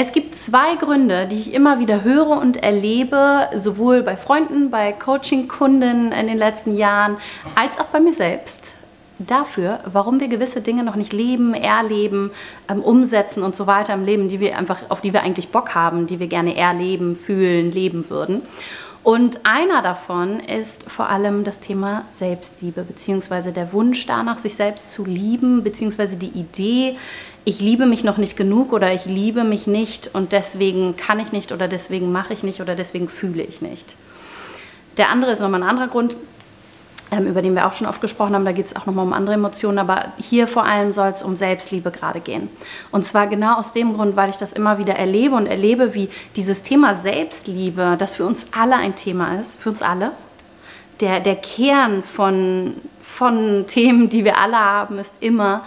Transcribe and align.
Es 0.00 0.12
gibt 0.12 0.36
zwei 0.36 0.76
Gründe, 0.76 1.26
die 1.26 1.34
ich 1.34 1.52
immer 1.52 1.80
wieder 1.80 2.04
höre 2.04 2.28
und 2.28 2.62
erlebe, 2.62 3.48
sowohl 3.56 4.04
bei 4.04 4.16
Freunden, 4.16 4.70
bei 4.70 4.92
Coaching-Kunden 4.92 6.12
in 6.12 6.26
den 6.28 6.36
letzten 6.36 6.76
Jahren, 6.76 7.16
als 7.56 7.80
auch 7.80 7.86
bei 7.86 7.98
mir 7.98 8.14
selbst, 8.14 8.74
dafür, 9.18 9.80
warum 9.92 10.20
wir 10.20 10.28
gewisse 10.28 10.60
Dinge 10.60 10.84
noch 10.84 10.94
nicht 10.94 11.12
leben, 11.12 11.52
erleben, 11.52 12.30
ähm, 12.70 12.80
umsetzen 12.80 13.42
und 13.42 13.56
so 13.56 13.66
weiter 13.66 13.92
im 13.94 14.04
Leben, 14.04 14.28
die 14.28 14.38
wir 14.38 14.56
einfach, 14.56 14.82
auf 14.88 15.00
die 15.00 15.12
wir 15.12 15.22
eigentlich 15.22 15.48
Bock 15.48 15.74
haben, 15.74 16.06
die 16.06 16.20
wir 16.20 16.28
gerne 16.28 16.56
erleben, 16.56 17.16
fühlen, 17.16 17.72
leben 17.72 18.08
würden. 18.08 18.42
Und 19.02 19.46
einer 19.46 19.80
davon 19.80 20.38
ist 20.38 20.90
vor 20.90 21.08
allem 21.08 21.42
das 21.42 21.60
Thema 21.60 22.04
Selbstliebe, 22.10 22.82
beziehungsweise 22.82 23.52
der 23.52 23.72
Wunsch 23.72 24.06
danach, 24.06 24.36
sich 24.36 24.54
selbst 24.54 24.92
zu 24.92 25.04
lieben, 25.04 25.64
beziehungsweise 25.64 26.16
die 26.16 26.28
Idee, 26.28 26.96
ich 27.48 27.62
liebe 27.62 27.86
mich 27.86 28.04
noch 28.04 28.18
nicht 28.18 28.36
genug 28.36 28.74
oder 28.74 28.92
ich 28.92 29.06
liebe 29.06 29.42
mich 29.42 29.66
nicht 29.66 30.10
und 30.12 30.32
deswegen 30.32 30.96
kann 30.98 31.18
ich 31.18 31.32
nicht 31.32 31.50
oder 31.50 31.66
deswegen 31.66 32.12
mache 32.12 32.34
ich 32.34 32.42
nicht 32.42 32.60
oder 32.60 32.74
deswegen 32.74 33.08
fühle 33.08 33.42
ich 33.42 33.62
nicht. 33.62 33.94
Der 34.98 35.08
andere 35.08 35.30
ist 35.30 35.40
nochmal 35.40 35.62
ein 35.62 35.68
anderer 35.68 35.88
Grund, 35.88 36.14
ähm, 37.10 37.26
über 37.26 37.40
den 37.40 37.54
wir 37.54 37.66
auch 37.66 37.72
schon 37.72 37.86
oft 37.86 38.02
gesprochen 38.02 38.34
haben. 38.34 38.44
Da 38.44 38.52
geht 38.52 38.66
es 38.66 38.76
auch 38.76 38.84
nochmal 38.84 39.06
um 39.06 39.14
andere 39.14 39.36
Emotionen, 39.36 39.78
aber 39.78 40.12
hier 40.18 40.46
vor 40.46 40.66
allem 40.66 40.92
soll 40.92 41.08
es 41.08 41.22
um 41.22 41.36
Selbstliebe 41.36 41.90
gerade 41.90 42.20
gehen. 42.20 42.50
Und 42.90 43.06
zwar 43.06 43.28
genau 43.28 43.54
aus 43.54 43.72
dem 43.72 43.94
Grund, 43.94 44.14
weil 44.14 44.28
ich 44.28 44.36
das 44.36 44.52
immer 44.52 44.76
wieder 44.76 44.96
erlebe 44.96 45.34
und 45.34 45.46
erlebe, 45.46 45.94
wie 45.94 46.10
dieses 46.36 46.62
Thema 46.62 46.94
Selbstliebe, 46.94 47.96
das 47.98 48.16
für 48.16 48.26
uns 48.26 48.48
alle 48.52 48.76
ein 48.76 48.94
Thema 48.94 49.40
ist, 49.40 49.58
für 49.58 49.70
uns 49.70 49.80
alle. 49.80 50.12
Der, 51.00 51.20
der 51.20 51.36
Kern 51.36 52.02
von, 52.02 52.74
von 53.02 53.66
Themen, 53.66 54.10
die 54.10 54.26
wir 54.26 54.36
alle 54.36 54.58
haben, 54.58 54.98
ist 54.98 55.14
immer 55.20 55.64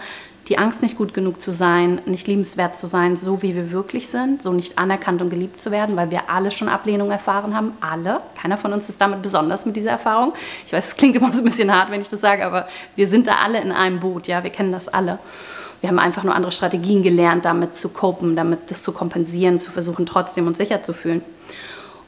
die 0.52 0.58
Angst, 0.58 0.82
nicht 0.82 0.98
gut 0.98 1.14
genug 1.14 1.40
zu 1.40 1.50
sein, 1.50 2.02
nicht 2.04 2.26
liebenswert 2.26 2.76
zu 2.76 2.86
sein, 2.86 3.16
so 3.16 3.40
wie 3.40 3.54
wir 3.54 3.72
wirklich 3.72 4.08
sind, 4.08 4.42
so 4.42 4.52
nicht 4.52 4.76
anerkannt 4.76 5.22
und 5.22 5.30
geliebt 5.30 5.58
zu 5.62 5.70
werden, 5.70 5.96
weil 5.96 6.10
wir 6.10 6.28
alle 6.28 6.50
schon 6.50 6.68
Ablehnung 6.68 7.10
erfahren 7.10 7.56
haben. 7.56 7.72
Alle. 7.80 8.20
Keiner 8.38 8.58
von 8.58 8.74
uns 8.74 8.86
ist 8.90 9.00
damit 9.00 9.22
besonders 9.22 9.64
mit 9.64 9.76
dieser 9.76 9.92
Erfahrung. 9.92 10.34
Ich 10.66 10.74
weiß, 10.74 10.88
es 10.88 10.96
klingt 10.96 11.16
immer 11.16 11.32
so 11.32 11.40
ein 11.40 11.46
bisschen 11.46 11.74
hart, 11.74 11.90
wenn 11.90 12.02
ich 12.02 12.10
das 12.10 12.20
sage, 12.20 12.44
aber 12.44 12.68
wir 12.96 13.08
sind 13.08 13.28
da 13.28 13.36
alle 13.42 13.62
in 13.62 13.72
einem 13.72 14.00
Boot. 14.00 14.26
Ja, 14.26 14.42
wir 14.42 14.50
kennen 14.50 14.72
das 14.72 14.90
alle. 14.90 15.18
Wir 15.80 15.88
haben 15.88 15.98
einfach 15.98 16.22
nur 16.22 16.34
andere 16.34 16.52
Strategien 16.52 17.02
gelernt, 17.02 17.46
damit 17.46 17.74
zu 17.74 17.88
copen, 17.88 18.36
damit 18.36 18.70
das 18.70 18.82
zu 18.82 18.92
kompensieren, 18.92 19.58
zu 19.58 19.70
versuchen, 19.70 20.04
trotzdem 20.04 20.46
uns 20.46 20.58
sicher 20.58 20.82
zu 20.82 20.92
fühlen. 20.92 21.22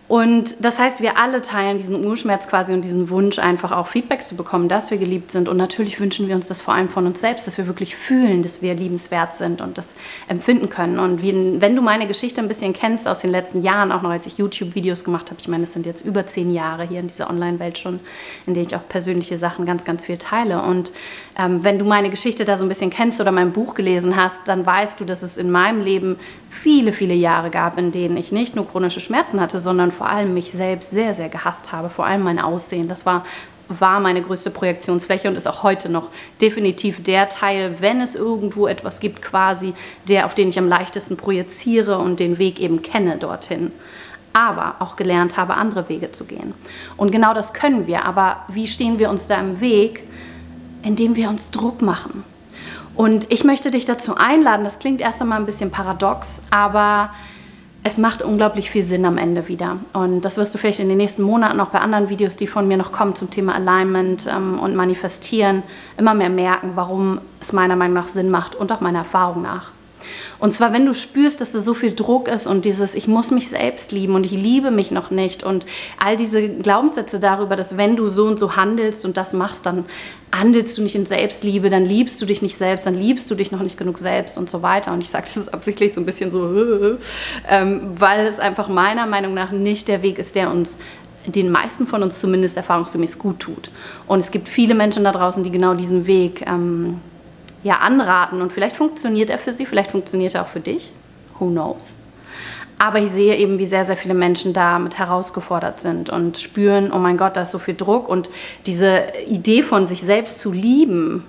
Und 0.07 0.63
das 0.63 0.79
heißt, 0.79 1.01
wir 1.01 1.17
alle 1.17 1.41
teilen 1.41 1.79
diesen 1.79 2.05
Urschmerz 2.05 2.47
quasi 2.47 2.75
und 2.75 2.83
diesen 2.83 3.09
Wunsch, 3.09 3.39
einfach 3.39 3.73
auch 3.73 3.89
Feedback 3.89 4.23
zu 4.23 4.37
bekommen, 4.37 4.69
dass 4.69 4.91
wir 4.91 4.99
geliebt 4.99 5.33
sind. 5.33 5.49
Und 5.49 5.57
natürlich 5.57 5.99
wünschen 5.99 6.29
wir 6.29 6.35
uns 6.35 6.47
das 6.49 6.61
vor 6.61 6.75
allem 6.75 6.91
von 6.91 7.07
uns 7.07 7.23
selbst, 7.23 7.47
dass 7.47 7.57
wir 7.57 7.67
wirklich 7.67 7.97
fühlen, 7.97 8.43
dass 8.43 8.61
wir 8.61 8.75
liebenswert 8.75 9.35
sind 9.35 9.63
und 9.63 9.79
das 9.79 9.95
empfinden 10.29 10.69
können. 10.69 10.99
Und 10.99 11.23
wenn 11.23 11.75
du 11.75 11.81
meine 11.81 12.07
Geschichte 12.07 12.43
ein 12.43 12.49
bisschen 12.49 12.75
kennst 12.75 13.09
aus 13.09 13.21
den 13.21 13.31
letzten 13.31 13.63
Jahren, 13.63 13.93
auch 13.93 14.03
noch 14.03 14.11
als 14.11 14.27
ich 14.27 14.37
YouTube-Videos 14.37 15.05
gemacht 15.05 15.31
habe, 15.31 15.41
ich 15.41 15.49
meine, 15.49 15.65
es 15.65 15.73
sind 15.73 15.87
jetzt 15.87 16.05
über 16.05 16.27
zehn 16.27 16.53
Jahre 16.53 16.87
hier 16.87 17.01
in 17.01 17.09
dieser 17.09 17.31
Online-Welt 17.31 17.79
schon, 17.79 18.01
in 18.47 18.53
der 18.53 18.63
ich 18.63 18.77
auch 18.77 18.87
persönliche 18.87 19.39
Sachen 19.39 19.65
ganz, 19.65 19.87
ganz 19.87 20.05
viel 20.05 20.19
teile. 20.19 20.61
Und 20.63 20.93
ähm, 21.39 21.65
wenn 21.65 21.79
du 21.79 21.87
meine 21.87 22.11
Geschichte 22.11 22.45
da 22.45 22.59
so 22.59 22.67
ein 22.67 22.69
bisschen 22.69 22.91
kennst 22.91 23.23
oder 23.23 23.33
mein 23.33 23.53
Buch 23.53 23.75
gelesen 23.75 24.17
hast, 24.17 24.49
dann 24.49 24.67
weißt 24.67 25.01
du, 25.01 25.07
dass 25.07 25.23
es 25.23 25.39
in 25.39 25.51
meinem 25.51 25.81
Leben 25.81 26.17
viele, 26.51 26.93
viele 26.93 27.15
Jahre 27.15 27.49
gab, 27.49 27.79
in 27.79 27.91
denen 27.91 28.19
ich 28.19 28.33
nicht 28.33 28.55
nur 28.55 28.69
chronische 28.69 29.01
Schmerzen 29.01 29.41
hatte, 29.41 29.61
sondern 29.61 29.94
vor 29.95 30.09
allem 30.09 30.35
mich 30.35 30.53
selbst 30.53 30.91
sehr, 30.91 31.15
sehr 31.15 31.31
gehasst 31.31 31.73
habe. 31.73 31.89
Vor 31.89 32.05
allem 32.05 32.23
mein 32.23 32.39
Aussehen. 32.39 32.89
Das 32.89 33.07
war 33.07 33.25
war 33.69 34.01
meine 34.01 34.23
größte 34.23 34.51
Projektionsfläche 34.51 35.29
und 35.29 35.37
ist 35.37 35.49
auch 35.49 35.63
heute 35.63 35.89
noch 35.89 36.09
definitiv 36.41 37.03
der 37.03 37.29
Teil, 37.29 37.77
wenn 37.81 38.01
es 38.01 38.15
irgendwo 38.15 38.67
etwas 38.67 39.01
gibt, 39.01 39.23
quasi 39.23 39.75
der, 40.09 40.27
auf 40.27 40.35
den 40.35 40.49
ich 40.49 40.59
am 40.59 40.69
leichtesten 40.69 41.17
projiziere 41.17 41.99
und 41.99 42.21
den 42.21 42.39
Weg 42.39 42.61
eben 42.61 42.83
kenne 42.83 43.17
dorthin. 43.17 43.73
Aber 44.33 44.77
auch 44.81 44.97
gelernt 44.97 45.37
habe, 45.37 45.55
andere 45.55 45.89
Wege 45.89 46.11
zu 46.11 46.25
gehen. 46.25 46.55
Und 46.97 47.13
genau 47.13 47.35
das 47.35 47.55
können 47.55 47.87
wir. 47.87 48.05
Aber 48.05 48.45
wie 48.49 48.67
stehen 48.67 48.99
wir 48.99 49.09
uns 49.09 49.29
da 49.29 49.39
im 49.39 49.61
Weg? 49.61 50.03
Indem 50.83 51.15
wir 51.15 51.29
uns 51.29 51.51
Druck 51.51 51.83
machen. 51.83 52.25
Und 52.97 53.33
ich 53.33 53.45
möchte 53.45 53.71
dich 53.71 53.85
dazu 53.87 54.17
einladen, 54.17 54.65
das 54.65 54.79
klingt 54.79 55.01
erst 55.01 55.23
einmal 55.23 55.39
ein 55.39 55.47
bisschen 55.47 55.71
paradox, 55.71 56.43
aber 56.51 57.11
es 57.87 57.99
macht 57.99 58.23
unglaublich 58.23 58.71
viel 58.71 58.83
Sinn 58.83 59.05
am 59.05 59.19
Ende 59.19 59.47
wieder. 59.47 59.77
Und 59.93 60.23
das 60.23 60.39
wirst 60.39 60.55
du 60.55 60.59
vielleicht 60.59 60.81
in 60.81 60.89
den 60.89 60.97
nächsten 60.97 61.23
Monaten 61.23 61.61
auch 61.61 61.69
bei 61.69 61.81
anderen 61.81 62.09
Videos, 62.09 62.35
die 62.35 62.47
von 62.47 62.67
mir 62.67 62.79
noch 62.79 62.93
kommen 62.93 63.15
zum 63.15 63.31
Thema 63.31 63.55
Alignment 63.55 64.27
ähm, 64.27 64.59
und 64.59 64.75
Manifestieren, 64.75 65.63
immer 65.99 66.15
mehr 66.15 66.31
merken, 66.31 66.73
warum 66.77 67.21
es 67.43 67.53
meiner 67.53 67.77
Meinung 67.77 67.95
nach 67.95 68.09
Sinn 68.09 68.31
macht 68.31 68.55
und 68.55 68.73
auch 68.73 68.81
meiner 68.81 69.01
Erfahrung 69.01 69.43
nach. 69.43 69.74
Und 70.39 70.55
zwar, 70.55 70.73
wenn 70.73 70.87
du 70.87 70.95
spürst, 70.95 71.41
dass 71.41 71.53
da 71.53 71.61
so 71.61 71.75
viel 71.75 71.95
Druck 71.95 72.29
ist 72.29 72.47
und 72.47 72.65
dieses, 72.65 72.95
ich 72.95 73.09
muss 73.09 73.31
mich 73.31 73.49
selbst 73.49 73.93
lieben 73.93 74.15
und 74.15 74.25
ich 74.25 74.33
liebe 74.33 74.71
mich 74.71 74.91
noch 74.91 75.11
nicht 75.11 75.43
und 75.43 75.67
all 76.03 76.17
diese 76.17 76.49
Glaubenssätze 76.49 77.21
darüber, 77.21 77.57
dass 77.57 77.77
wenn 77.77 77.97
du 77.97 78.09
so 78.09 78.27
und 78.27 78.39
so 78.39 78.57
handelst 78.57 79.05
und 79.05 79.17
das 79.17 79.33
machst, 79.33 79.67
dann 79.67 79.85
handelst 80.33 80.77
du 80.77 80.83
nicht 80.83 80.95
in 80.95 81.07
Selbstliebe, 81.07 81.71
dann 81.71 81.85
liebst 81.85 82.21
du 82.21 82.27
dich 82.27 82.43
nicht 82.43 82.57
selbst, 82.57 82.87
dann 82.87 82.95
liebst 82.95 83.31
du 83.31 83.35
dich 83.35 83.53
noch 83.53 83.63
nicht 83.63 83.77
genug 83.77 83.99
selbst 83.99 84.37
und 84.39 84.51
so 84.51 84.63
weiter. 84.63 84.93
Und 84.93 85.01
ich 85.01 85.11
sage 85.11 85.27
das 85.35 85.49
absichtlich 85.49 85.95
so 85.95 86.01
ein 86.01 86.07
bisschen 86.07 86.33
so, 86.33 86.49
ähm, 87.49 87.81
weil 87.99 88.27
es 88.27 88.41
einfach 88.41 88.69
meiner 88.69 89.07
Meinung 89.07 89.35
nach 89.35 89.53
nicht 89.53 89.89
der 89.89 90.03
Weg 90.03 90.19
ist, 90.19 90.35
der 90.35 90.51
uns 90.51 90.79
den 91.27 91.51
meisten 91.51 91.87
von 91.87 92.03
uns 92.03 92.21
zumindest 92.21 92.57
erfahrungsgemäß 92.57 93.19
gut 93.19 93.41
tut. 93.41 93.71
Und 94.07 94.19
es 94.19 94.31
gibt 94.31 94.49
viele 94.49 94.75
Menschen 94.75 95.05
da 95.05 95.13
draußen, 95.13 95.43
die 95.43 95.51
genau 95.51 95.75
diesen 95.75 96.07
Weg 96.07 96.45
ähm, 96.47 97.01
ja, 97.65 97.79
anraten. 97.79 98.41
Und 98.41 98.53
vielleicht 98.53 98.77
funktioniert 98.77 99.31
er 99.31 99.39
für 99.39 99.53
sie, 99.53 99.67
vielleicht 99.67 99.91
funktioniert 99.91 100.37
er 100.37 100.43
auch 100.43 100.49
für 100.49 100.61
dich. 100.61 100.93
Who 101.41 101.47
knows? 101.47 101.99
Aber 102.79 102.99
ich 102.99 103.11
sehe 103.11 103.37
eben, 103.37 103.59
wie 103.59 103.67
sehr, 103.67 103.85
sehr 103.85 103.97
viele 103.97 104.15
Menschen 104.15 104.53
damit 104.53 104.99
herausgefordert 104.99 105.81
sind 105.81 106.11
und 106.11 106.39
spüren, 106.39 106.93
oh 106.93 106.99
mein 106.99 107.17
Gott, 107.17 107.37
da 107.37 107.43
ist 107.43 107.53
so 107.53 107.59
viel 107.59 107.75
Druck 107.75 108.09
und 108.09 108.31
diese 108.67 109.05
Idee 109.29 109.63
von 109.63 109.87
sich 109.87 110.03
selbst 110.03 110.41
zu 110.41 110.53
lieben. 110.53 111.25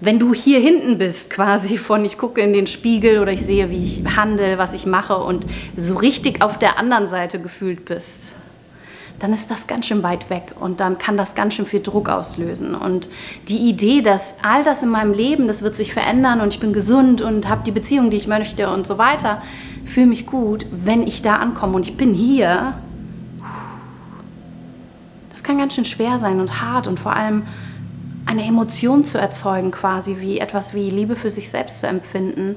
Wenn 0.00 0.18
du 0.18 0.32
hier 0.34 0.58
hinten 0.58 0.98
bist, 0.98 1.30
quasi 1.30 1.76
von 1.76 2.04
ich 2.04 2.18
gucke 2.18 2.40
in 2.40 2.52
den 2.52 2.66
Spiegel 2.66 3.20
oder 3.20 3.32
ich 3.32 3.42
sehe, 3.42 3.70
wie 3.70 3.84
ich 3.84 4.16
handle, 4.16 4.58
was 4.58 4.72
ich 4.72 4.86
mache 4.86 5.16
und 5.16 5.46
so 5.76 5.96
richtig 5.96 6.42
auf 6.42 6.58
der 6.58 6.78
anderen 6.78 7.06
Seite 7.06 7.40
gefühlt 7.40 7.84
bist, 7.84 8.32
dann 9.22 9.32
ist 9.32 9.52
das 9.52 9.68
ganz 9.68 9.86
schön 9.86 10.02
weit 10.02 10.30
weg 10.30 10.52
und 10.58 10.80
dann 10.80 10.98
kann 10.98 11.16
das 11.16 11.36
ganz 11.36 11.54
schön 11.54 11.64
viel 11.64 11.80
Druck 11.80 12.08
auslösen. 12.08 12.74
Und 12.74 13.08
die 13.46 13.68
Idee, 13.68 14.02
dass 14.02 14.38
all 14.42 14.64
das 14.64 14.82
in 14.82 14.88
meinem 14.88 15.12
Leben, 15.12 15.46
das 15.46 15.62
wird 15.62 15.76
sich 15.76 15.92
verändern 15.92 16.40
und 16.40 16.52
ich 16.52 16.58
bin 16.58 16.72
gesund 16.72 17.22
und 17.22 17.48
habe 17.48 17.62
die 17.64 17.70
Beziehung, 17.70 18.10
die 18.10 18.16
ich 18.16 18.26
möchte 18.26 18.68
und 18.68 18.84
so 18.84 18.98
weiter, 18.98 19.40
fühle 19.84 20.08
mich 20.08 20.26
gut, 20.26 20.66
wenn 20.72 21.06
ich 21.06 21.22
da 21.22 21.36
ankomme 21.36 21.76
und 21.76 21.86
ich 21.86 21.96
bin 21.96 22.14
hier, 22.14 22.74
das 25.30 25.44
kann 25.44 25.56
ganz 25.56 25.76
schön 25.76 25.84
schwer 25.84 26.18
sein 26.18 26.40
und 26.40 26.60
hart 26.60 26.88
und 26.88 26.98
vor 26.98 27.14
allem 27.14 27.44
eine 28.26 28.44
Emotion 28.44 29.04
zu 29.04 29.18
erzeugen, 29.18 29.70
quasi 29.70 30.16
wie 30.18 30.40
etwas 30.40 30.74
wie 30.74 30.90
Liebe 30.90 31.14
für 31.14 31.30
sich 31.30 31.48
selbst 31.48 31.78
zu 31.78 31.86
empfinden, 31.86 32.56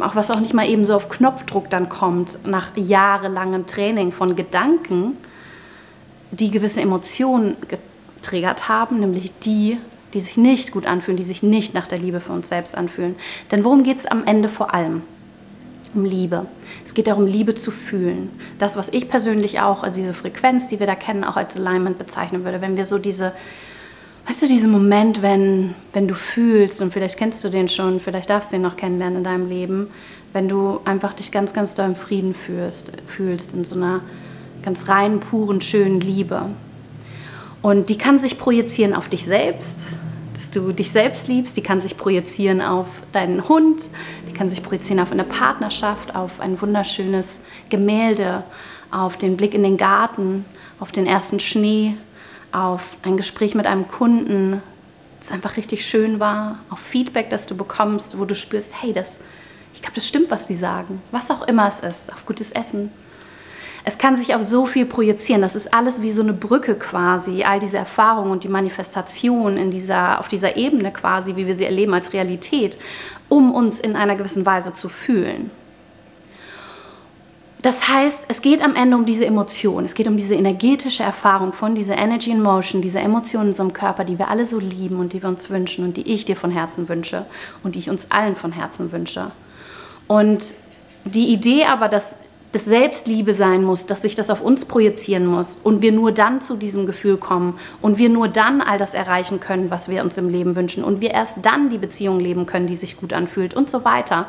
auch 0.00 0.16
was 0.16 0.30
auch 0.30 0.40
nicht 0.40 0.52
mal 0.52 0.68
eben 0.68 0.84
so 0.84 0.94
auf 0.94 1.08
Knopfdruck 1.08 1.70
dann 1.70 1.88
kommt, 1.88 2.46
nach 2.46 2.76
jahrelangem 2.76 3.64
Training 3.64 4.12
von 4.12 4.36
Gedanken, 4.36 5.16
die 6.34 6.50
gewisse 6.50 6.80
Emotionen 6.80 7.56
getriggert 7.68 8.68
haben, 8.68 9.00
nämlich 9.00 9.32
die, 9.40 9.78
die 10.12 10.20
sich 10.20 10.36
nicht 10.36 10.72
gut 10.72 10.86
anfühlen, 10.86 11.16
die 11.16 11.24
sich 11.24 11.42
nicht 11.42 11.74
nach 11.74 11.86
der 11.86 11.98
Liebe 11.98 12.20
für 12.20 12.32
uns 12.32 12.48
selbst 12.48 12.76
anfühlen. 12.76 13.16
Denn 13.50 13.64
worum 13.64 13.82
geht 13.82 13.98
es 13.98 14.06
am 14.06 14.24
Ende 14.24 14.48
vor 14.48 14.74
allem? 14.74 15.02
Um 15.94 16.04
Liebe. 16.04 16.46
Es 16.84 16.94
geht 16.94 17.06
darum, 17.06 17.26
Liebe 17.26 17.54
zu 17.54 17.70
fühlen. 17.70 18.30
Das, 18.58 18.76
was 18.76 18.88
ich 18.88 19.08
persönlich 19.08 19.60
auch, 19.60 19.84
also 19.84 20.00
diese 20.00 20.14
Frequenz, 20.14 20.66
die 20.66 20.80
wir 20.80 20.88
da 20.88 20.96
kennen, 20.96 21.22
auch 21.22 21.36
als 21.36 21.56
Alignment 21.56 21.98
bezeichnen 21.98 22.44
würde. 22.44 22.60
Wenn 22.60 22.76
wir 22.76 22.84
so 22.84 22.98
diese, 22.98 23.32
weißt 24.26 24.42
du, 24.42 24.46
diesen 24.48 24.72
Moment, 24.72 25.22
wenn, 25.22 25.74
wenn 25.92 26.08
du 26.08 26.14
fühlst, 26.14 26.82
und 26.82 26.92
vielleicht 26.92 27.16
kennst 27.16 27.44
du 27.44 27.48
den 27.48 27.68
schon, 27.68 28.00
vielleicht 28.00 28.28
darfst 28.28 28.50
du 28.50 28.56
ihn 28.56 28.62
noch 28.62 28.76
kennenlernen 28.76 29.18
in 29.18 29.24
deinem 29.24 29.48
Leben, 29.48 29.88
wenn 30.32 30.48
du 30.48 30.80
einfach 30.84 31.14
dich 31.14 31.30
ganz, 31.30 31.52
ganz 31.52 31.76
doll 31.76 31.86
im 31.86 31.96
Frieden 31.96 32.34
fühlst, 32.34 33.00
fühlst 33.06 33.54
in 33.54 33.64
so 33.64 33.76
einer 33.76 34.00
ganz 34.64 34.88
rein, 34.88 35.20
puren, 35.20 35.60
schönen 35.60 36.00
Liebe. 36.00 36.46
Und 37.60 37.90
die 37.90 37.98
kann 37.98 38.18
sich 38.18 38.38
projizieren 38.38 38.94
auf 38.94 39.08
dich 39.08 39.26
selbst, 39.26 39.76
dass 40.34 40.50
du 40.50 40.72
dich 40.72 40.90
selbst 40.90 41.28
liebst, 41.28 41.56
die 41.56 41.62
kann 41.62 41.80
sich 41.80 41.96
projizieren 41.96 42.62
auf 42.62 42.86
deinen 43.12 43.46
Hund, 43.48 43.84
die 44.28 44.32
kann 44.32 44.48
sich 44.48 44.62
projizieren 44.62 45.00
auf 45.00 45.12
eine 45.12 45.24
Partnerschaft, 45.24 46.16
auf 46.16 46.40
ein 46.40 46.60
wunderschönes 46.60 47.42
Gemälde, 47.68 48.42
auf 48.90 49.18
den 49.18 49.36
Blick 49.36 49.54
in 49.54 49.62
den 49.62 49.76
Garten, 49.76 50.46
auf 50.80 50.92
den 50.92 51.06
ersten 51.06 51.40
Schnee, 51.40 51.96
auf 52.50 52.96
ein 53.02 53.16
Gespräch 53.16 53.54
mit 53.54 53.66
einem 53.66 53.86
Kunden, 53.88 54.62
das 55.18 55.30
einfach 55.30 55.56
richtig 55.56 55.86
schön 55.86 56.20
war, 56.20 56.58
auf 56.70 56.78
Feedback, 56.78 57.28
das 57.28 57.46
du 57.46 57.56
bekommst, 57.56 58.18
wo 58.18 58.24
du 58.24 58.34
spürst, 58.34 58.82
hey, 58.82 58.92
das, 58.92 59.20
ich 59.74 59.82
glaube, 59.82 59.94
das 59.94 60.08
stimmt, 60.08 60.30
was 60.30 60.46
sie 60.46 60.56
sagen, 60.56 61.02
was 61.10 61.30
auch 61.30 61.46
immer 61.48 61.68
es 61.68 61.80
ist, 61.80 62.12
auf 62.12 62.24
gutes 62.24 62.52
Essen, 62.52 62.90
es 63.86 63.98
kann 63.98 64.16
sich 64.16 64.34
auf 64.34 64.42
so 64.42 64.64
viel 64.66 64.86
projizieren. 64.86 65.42
Das 65.42 65.54
ist 65.54 65.74
alles 65.74 66.00
wie 66.00 66.10
so 66.10 66.22
eine 66.22 66.32
Brücke 66.32 66.74
quasi, 66.74 67.44
all 67.44 67.60
diese 67.60 67.76
Erfahrungen 67.76 68.30
und 68.30 68.42
die 68.42 68.48
Manifestation 68.48 69.58
in 69.58 69.70
dieser, 69.70 70.20
auf 70.20 70.28
dieser 70.28 70.56
Ebene 70.56 70.90
quasi, 70.90 71.36
wie 71.36 71.46
wir 71.46 71.54
sie 71.54 71.66
erleben 71.66 71.92
als 71.92 72.14
Realität, 72.14 72.78
um 73.28 73.52
uns 73.52 73.78
in 73.78 73.94
einer 73.94 74.16
gewissen 74.16 74.46
Weise 74.46 74.72
zu 74.72 74.88
fühlen. 74.88 75.50
Das 77.60 77.88
heißt, 77.88 78.24
es 78.28 78.42
geht 78.42 78.62
am 78.62 78.74
Ende 78.74 78.96
um 78.96 79.06
diese 79.06 79.24
Emotion, 79.24 79.84
es 79.84 79.94
geht 79.94 80.06
um 80.06 80.18
diese 80.18 80.34
energetische 80.34 81.02
Erfahrung 81.02 81.54
von 81.54 81.74
dieser 81.74 81.96
Energy 81.96 82.30
in 82.30 82.42
Motion, 82.42 82.82
diese 82.82 82.98
Emotion 83.00 83.44
in 83.44 83.48
unserem 83.48 83.72
Körper, 83.72 84.04
die 84.04 84.18
wir 84.18 84.28
alle 84.28 84.46
so 84.46 84.58
lieben 84.58 84.96
und 84.96 85.14
die 85.14 85.22
wir 85.22 85.30
uns 85.30 85.48
wünschen 85.48 85.84
und 85.84 85.96
die 85.96 86.12
ich 86.12 86.24
dir 86.26 86.36
von 86.36 86.50
Herzen 86.50 86.88
wünsche 86.90 87.24
und 87.62 87.74
die 87.74 87.78
ich 87.78 87.90
uns 87.90 88.10
allen 88.10 88.36
von 88.36 88.52
Herzen 88.52 88.92
wünsche. 88.92 89.30
Und 90.08 90.44
die 91.06 91.28
Idee 91.28 91.64
aber, 91.64 91.88
dass 91.88 92.16
das 92.54 92.64
Selbstliebe 92.66 93.34
sein 93.34 93.64
muss, 93.64 93.86
dass 93.86 94.02
sich 94.02 94.14
das 94.14 94.30
auf 94.30 94.40
uns 94.40 94.64
projizieren 94.64 95.26
muss 95.26 95.58
und 95.62 95.82
wir 95.82 95.92
nur 95.92 96.12
dann 96.12 96.40
zu 96.40 96.56
diesem 96.56 96.86
Gefühl 96.86 97.16
kommen 97.16 97.58
und 97.82 97.98
wir 97.98 98.08
nur 98.08 98.28
dann 98.28 98.60
all 98.60 98.78
das 98.78 98.94
erreichen 98.94 99.40
können, 99.40 99.70
was 99.70 99.88
wir 99.88 100.02
uns 100.04 100.16
im 100.18 100.28
Leben 100.28 100.54
wünschen 100.54 100.84
und 100.84 101.00
wir 101.00 101.10
erst 101.10 101.38
dann 101.42 101.68
die 101.68 101.78
Beziehung 101.78 102.20
leben 102.20 102.46
können, 102.46 102.66
die 102.66 102.76
sich 102.76 102.96
gut 102.96 103.12
anfühlt 103.12 103.54
und 103.54 103.68
so 103.68 103.84
weiter 103.84 104.26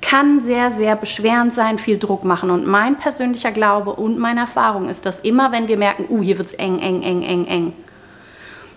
kann 0.00 0.40
sehr, 0.40 0.70
sehr 0.70 0.96
beschwerend 0.96 1.54
sein, 1.54 1.78
viel 1.78 1.96
Druck 1.96 2.24
machen. 2.24 2.50
Und 2.50 2.66
mein 2.66 2.98
persönlicher 2.98 3.52
Glaube 3.52 3.92
und 3.92 4.18
meine 4.18 4.40
Erfahrung 4.40 4.90
ist, 4.90 5.06
dass 5.06 5.20
immer, 5.20 5.50
wenn 5.50 5.66
wir 5.66 5.78
merken, 5.78 6.04
uh, 6.10 6.20
hier 6.22 6.36
wird 6.36 6.48
es 6.48 6.54
eng, 6.54 6.78
eng, 6.78 7.02
eng, 7.02 7.22
eng, 7.22 7.46
eng, 7.46 7.72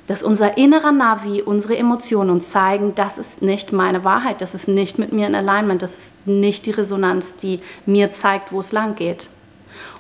dass 0.08 0.24
unser 0.24 0.58
innerer 0.58 0.94
Navi, 0.94 1.42
unsere 1.42 1.78
Emotionen 1.78 2.30
uns 2.30 2.50
zeigen, 2.50 2.96
das 2.96 3.18
ist 3.18 3.42
nicht 3.42 3.74
meine 3.74 4.04
Wahrheit, 4.04 4.42
das 4.42 4.56
ist 4.56 4.68
nicht 4.68 4.98
mit 4.98 5.12
mir 5.12 5.28
in 5.28 5.36
Alignment, 5.36 5.82
das 5.82 5.98
ist 5.98 6.28
nicht 6.28 6.66
die 6.66 6.72
Resonanz, 6.72 7.36
die 7.36 7.60
mir 7.86 8.12
zeigt, 8.12 8.52
wo 8.52 8.62
es 8.62 8.72
lang 8.72 8.96
geht. 8.96 9.30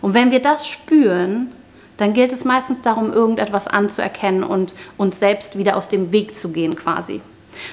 Und 0.02 0.14
wenn 0.14 0.32
wir 0.32 0.42
das 0.42 0.68
spüren, 0.68 1.52
dann 1.98 2.14
gilt 2.14 2.32
es 2.32 2.46
meistens 2.46 2.82
darum, 2.82 3.12
irgendetwas 3.12 3.68
anzuerkennen 3.68 4.44
und 4.44 4.76
uns 4.98 5.20
selbst 5.20 5.58
wieder 5.58 5.76
aus 5.76 5.90
dem 5.90 6.12
Weg 6.12 6.38
zu 6.38 6.52
gehen 6.52 6.76
quasi. 6.76 7.22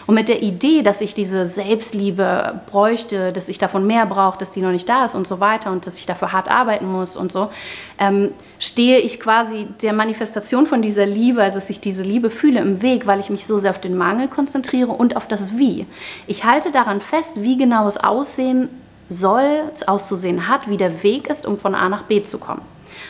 Und 0.07 0.15
mit 0.15 0.29
der 0.29 0.43
Idee, 0.43 0.83
dass 0.83 1.01
ich 1.01 1.15
diese 1.15 1.47
Selbstliebe 1.47 2.61
bräuchte, 2.71 3.33
dass 3.33 3.49
ich 3.49 3.59
davon 3.59 3.87
mehr 3.87 4.07
brauche, 4.07 4.39
dass 4.39 4.51
die 4.51 4.61
noch 4.61 4.71
nicht 4.71 4.89
da 4.89 5.05
ist 5.05 5.15
und 5.15 5.27
so 5.27 5.41
weiter 5.41 5.71
und 5.73 5.87
dass 5.87 5.99
ich 5.99 6.07
dafür 6.07 6.33
hart 6.33 6.51
arbeiten 6.51 6.87
muss 6.91 7.17
und 7.17 7.33
so, 7.33 7.51
ähm, 7.99 8.31
stehe 8.59 8.99
ich 8.99 9.21
quasi 9.21 9.67
der 9.83 9.93
Manifestation 9.93 10.67
von 10.67 10.83
dieser 10.83 11.07
Liebe, 11.07 11.43
also 11.43 11.59
dass 11.59 11.71
ich 11.71 11.81
diese 11.81 12.03
Liebe 12.03 12.31
fühle, 12.31 12.61
im 12.61 12.83
Weg, 12.83 13.07
weil 13.07 13.21
ich 13.21 13.31
mich 13.31 13.47
so 13.47 13.59
sehr 13.59 13.71
auf 13.71 13.81
den 13.81 13.97
Mangel 13.97 14.29
konzentriere 14.29 14.93
und 14.93 15.17
auf 15.17 15.29
das 15.29 15.57
Wie. 15.59 15.87
Ich 16.27 16.45
halte 16.45 16.73
daran 16.73 17.01
fest, 17.01 17.43
wie 17.43 17.57
genau 17.57 17.87
es 17.87 17.97
aussehen 17.97 18.69
soll, 19.09 19.63
auszusehen 19.87 20.49
hat, 20.49 20.69
wie 20.69 20.77
der 20.77 21.03
Weg 21.03 21.29
ist, 21.29 21.47
um 21.47 21.59
von 21.59 21.75
A 21.75 21.89
nach 21.89 22.03
B 22.03 22.23
zu 22.23 22.39
kommen. 22.39 22.63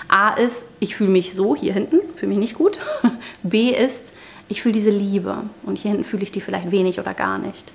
A 0.09 0.31
ist, 0.31 0.71
ich 0.81 0.97
fühle 0.97 1.11
mich 1.11 1.35
so 1.35 1.55
hier 1.55 1.73
hinten, 1.73 1.99
fühle 2.17 2.31
mich 2.31 2.39
nicht 2.39 2.55
gut. 2.55 2.79
B 3.43 3.71
ist, 3.71 4.13
ich 4.49 4.63
fühle 4.63 4.75
diese 4.75 4.91
Liebe 4.91 5.39
und 5.63 5.79
hier 5.79 5.91
hinten 5.91 6.05
fühle 6.05 6.23
ich 6.23 6.33
die 6.33 6.41
vielleicht 6.41 6.71
wenig 6.71 7.01
oder 7.01 7.15
gar 7.15 7.39
nicht. 7.39 7.73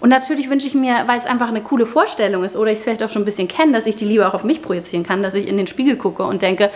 Und 0.00 0.10
natürlich 0.10 0.50
wünsche 0.50 0.66
ich 0.66 0.74
mir, 0.74 1.04
weil 1.06 1.18
es 1.18 1.26
einfach 1.26 1.48
eine 1.48 1.62
coole 1.62 1.86
Vorstellung 1.86 2.44
ist 2.44 2.56
oder 2.56 2.70
ich 2.70 2.78
es 2.78 2.84
vielleicht 2.84 3.02
auch 3.02 3.10
schon 3.10 3.22
ein 3.22 3.26
bisschen 3.26 3.48
kenne, 3.48 3.72
dass 3.72 3.86
ich 3.86 3.96
die 3.96 4.04
Liebe 4.04 4.28
auch 4.28 4.34
auf 4.34 4.44
mich 4.44 4.60
projizieren 4.60 5.04
kann, 5.04 5.22
dass 5.22 5.34
ich 5.34 5.48
in 5.48 5.56
den 5.56 5.66
Spiegel 5.66 5.96
gucke 5.96 6.24
und 6.24 6.42
denke, 6.42 6.70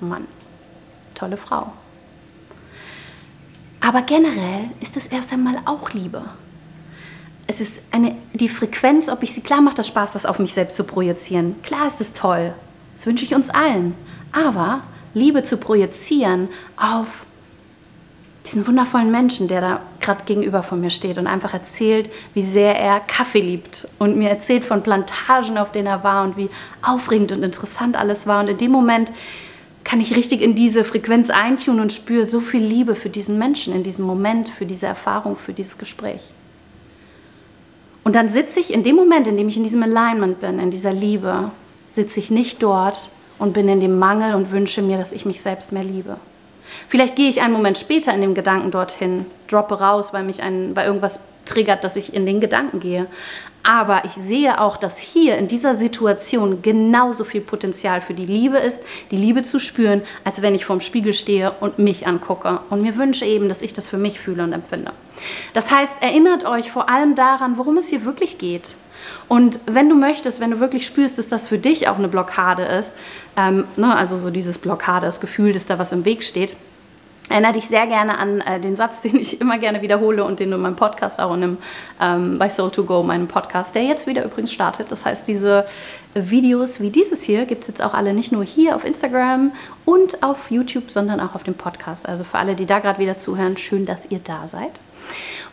Mann, 0.00 0.26
tolle 1.14 1.36
Frau. 1.36 1.72
Aber 3.80 4.02
generell 4.02 4.70
ist 4.80 4.96
es 4.96 5.06
erst 5.06 5.32
einmal 5.32 5.56
auch 5.66 5.90
Liebe. 5.90 6.22
Es 7.46 7.60
ist 7.60 7.80
eine, 7.90 8.16
die 8.32 8.48
Frequenz, 8.48 9.08
ob 9.08 9.22
ich 9.22 9.34
sie, 9.34 9.42
klar 9.42 9.60
macht 9.60 9.78
das 9.78 9.88
Spaß, 9.88 10.12
das 10.12 10.26
auf 10.26 10.38
mich 10.38 10.54
selbst 10.54 10.76
zu 10.76 10.84
projizieren. 10.84 11.56
Klar 11.62 11.86
ist 11.86 12.00
es 12.00 12.14
toll. 12.14 12.54
Das 12.94 13.06
wünsche 13.06 13.24
ich 13.24 13.34
uns 13.34 13.50
allen. 13.50 13.94
Aber 14.32 14.82
Liebe 15.14 15.44
zu 15.44 15.56
projizieren 15.56 16.48
auf 16.76 17.24
diesen 18.46 18.66
wundervollen 18.66 19.10
Menschen, 19.10 19.48
der 19.48 19.60
da 19.60 19.80
gerade 20.00 20.24
gegenüber 20.26 20.62
von 20.62 20.80
mir 20.80 20.90
steht 20.90 21.16
und 21.16 21.26
einfach 21.26 21.54
erzählt, 21.54 22.10
wie 22.34 22.42
sehr 22.42 22.78
er 22.78 23.00
Kaffee 23.00 23.40
liebt 23.40 23.88
und 23.98 24.16
mir 24.16 24.28
erzählt 24.28 24.64
von 24.64 24.82
Plantagen, 24.82 25.56
auf 25.56 25.72
denen 25.72 25.86
er 25.86 26.04
war 26.04 26.24
und 26.24 26.36
wie 26.36 26.50
aufregend 26.82 27.32
und 27.32 27.42
interessant 27.42 27.96
alles 27.96 28.26
war. 28.26 28.40
Und 28.40 28.50
in 28.50 28.58
dem 28.58 28.70
Moment 28.70 29.12
kann 29.82 30.00
ich 30.00 30.14
richtig 30.16 30.42
in 30.42 30.54
diese 30.54 30.84
Frequenz 30.84 31.30
eintun 31.30 31.80
und 31.80 31.92
spüre 31.92 32.26
so 32.26 32.40
viel 32.40 32.62
Liebe 32.62 32.94
für 32.94 33.08
diesen 33.08 33.38
Menschen 33.38 33.74
in 33.74 33.82
diesem 33.82 34.04
Moment, 34.04 34.48
für 34.48 34.66
diese 34.66 34.86
Erfahrung, 34.86 35.36
für 35.36 35.52
dieses 35.52 35.78
Gespräch. 35.78 36.22
Und 38.02 38.16
dann 38.16 38.28
sitze 38.28 38.60
ich 38.60 38.72
in 38.72 38.82
dem 38.82 38.96
Moment, 38.96 39.26
in 39.26 39.36
dem 39.36 39.48
ich 39.48 39.56
in 39.56 39.62
diesem 39.62 39.82
Alignment 39.82 40.40
bin, 40.40 40.58
in 40.58 40.70
dieser 40.70 40.92
Liebe, 40.92 41.50
sitze 41.90 42.20
ich 42.20 42.30
nicht 42.30 42.62
dort 42.62 43.08
und 43.38 43.52
bin 43.52 43.68
in 43.68 43.80
dem 43.80 43.98
Mangel 43.98 44.34
und 44.34 44.50
wünsche 44.50 44.82
mir, 44.82 44.98
dass 44.98 45.12
ich 45.12 45.26
mich 45.26 45.40
selbst 45.40 45.72
mehr 45.72 45.84
liebe. 45.84 46.16
Vielleicht 46.88 47.16
gehe 47.16 47.28
ich 47.28 47.42
einen 47.42 47.52
Moment 47.52 47.78
später 47.78 48.14
in 48.14 48.20
dem 48.20 48.34
Gedanken 48.34 48.70
dorthin, 48.70 49.26
droppe 49.48 49.80
raus, 49.80 50.12
weil 50.12 50.24
mich 50.24 50.42
ein, 50.42 50.74
weil 50.74 50.86
irgendwas 50.86 51.20
triggert, 51.44 51.84
dass 51.84 51.96
ich 51.96 52.14
in 52.14 52.26
den 52.26 52.40
Gedanken 52.40 52.80
gehe. 52.80 53.06
Aber 53.62 54.04
ich 54.04 54.12
sehe 54.12 54.60
auch, 54.60 54.76
dass 54.76 54.98
hier 54.98 55.38
in 55.38 55.48
dieser 55.48 55.74
Situation 55.74 56.60
genauso 56.60 57.24
viel 57.24 57.40
Potenzial 57.40 58.02
für 58.02 58.12
die 58.12 58.26
Liebe 58.26 58.58
ist, 58.58 58.80
die 59.10 59.16
Liebe 59.16 59.42
zu 59.42 59.58
spüren, 59.58 60.02
als 60.22 60.42
wenn 60.42 60.54
ich 60.54 60.66
vorm 60.66 60.82
Spiegel 60.82 61.14
stehe 61.14 61.50
und 61.60 61.78
mich 61.78 62.06
angucke 62.06 62.60
und 62.68 62.82
mir 62.82 62.96
wünsche 62.98 63.24
eben, 63.24 63.48
dass 63.48 63.62
ich 63.62 63.72
das 63.72 63.88
für 63.88 63.96
mich 63.96 64.20
fühle 64.20 64.42
und 64.42 64.52
empfinde. 64.52 64.92
Das 65.54 65.70
heißt, 65.70 65.96
erinnert 66.00 66.44
euch 66.44 66.70
vor 66.70 66.90
allem 66.90 67.14
daran, 67.14 67.56
worum 67.56 67.78
es 67.78 67.88
hier 67.88 68.04
wirklich 68.04 68.36
geht. 68.36 68.74
Und 69.28 69.58
wenn 69.66 69.88
du 69.88 69.94
möchtest, 69.94 70.40
wenn 70.40 70.50
du 70.50 70.60
wirklich 70.60 70.86
spürst, 70.86 71.18
dass 71.18 71.28
das 71.28 71.48
für 71.48 71.58
dich 71.58 71.88
auch 71.88 71.98
eine 71.98 72.08
Blockade 72.08 72.64
ist, 72.64 72.96
ähm, 73.36 73.64
ne, 73.76 73.94
also 73.94 74.16
so 74.16 74.30
dieses 74.30 74.58
Blockade, 74.58 75.06
das 75.06 75.20
Gefühl, 75.20 75.52
dass 75.52 75.66
da 75.66 75.78
was 75.78 75.92
im 75.92 76.04
Weg 76.04 76.24
steht, 76.24 76.56
erinnere 77.28 77.54
dich 77.54 77.66
sehr 77.66 77.86
gerne 77.86 78.18
an 78.18 78.40
äh, 78.40 78.60
den 78.60 78.76
Satz, 78.76 79.00
den 79.02 79.16
ich 79.16 79.40
immer 79.40 79.58
gerne 79.58 79.82
wiederhole 79.82 80.24
und 80.24 80.40
den 80.40 80.50
du 80.50 80.56
in 80.56 80.62
meinem 80.62 80.76
Podcast 80.76 81.20
auch 81.20 81.36
nimm, 81.36 81.58
ähm, 82.00 82.38
bei 82.38 82.48
Soul2Go, 82.48 83.02
meinem 83.02 83.28
Podcast, 83.28 83.74
der 83.74 83.82
jetzt 83.82 84.06
wieder 84.06 84.24
übrigens 84.24 84.52
startet. 84.52 84.90
Das 84.90 85.04
heißt, 85.04 85.26
diese 85.26 85.64
Videos 86.14 86.80
wie 86.80 86.90
dieses 86.90 87.22
hier 87.22 87.44
gibt 87.44 87.62
es 87.62 87.68
jetzt 87.68 87.82
auch 87.82 87.94
alle 87.94 88.14
nicht 88.14 88.30
nur 88.30 88.44
hier 88.44 88.76
auf 88.76 88.84
Instagram 88.84 89.52
und 89.84 90.22
auf 90.22 90.50
YouTube, 90.50 90.90
sondern 90.90 91.18
auch 91.20 91.34
auf 91.34 91.42
dem 91.42 91.54
Podcast. 91.54 92.08
Also 92.08 92.24
für 92.24 92.38
alle, 92.38 92.54
die 92.54 92.66
da 92.66 92.78
gerade 92.78 92.98
wieder 92.98 93.18
zuhören, 93.18 93.56
schön, 93.56 93.86
dass 93.86 94.10
ihr 94.10 94.20
da 94.22 94.46
seid. 94.46 94.80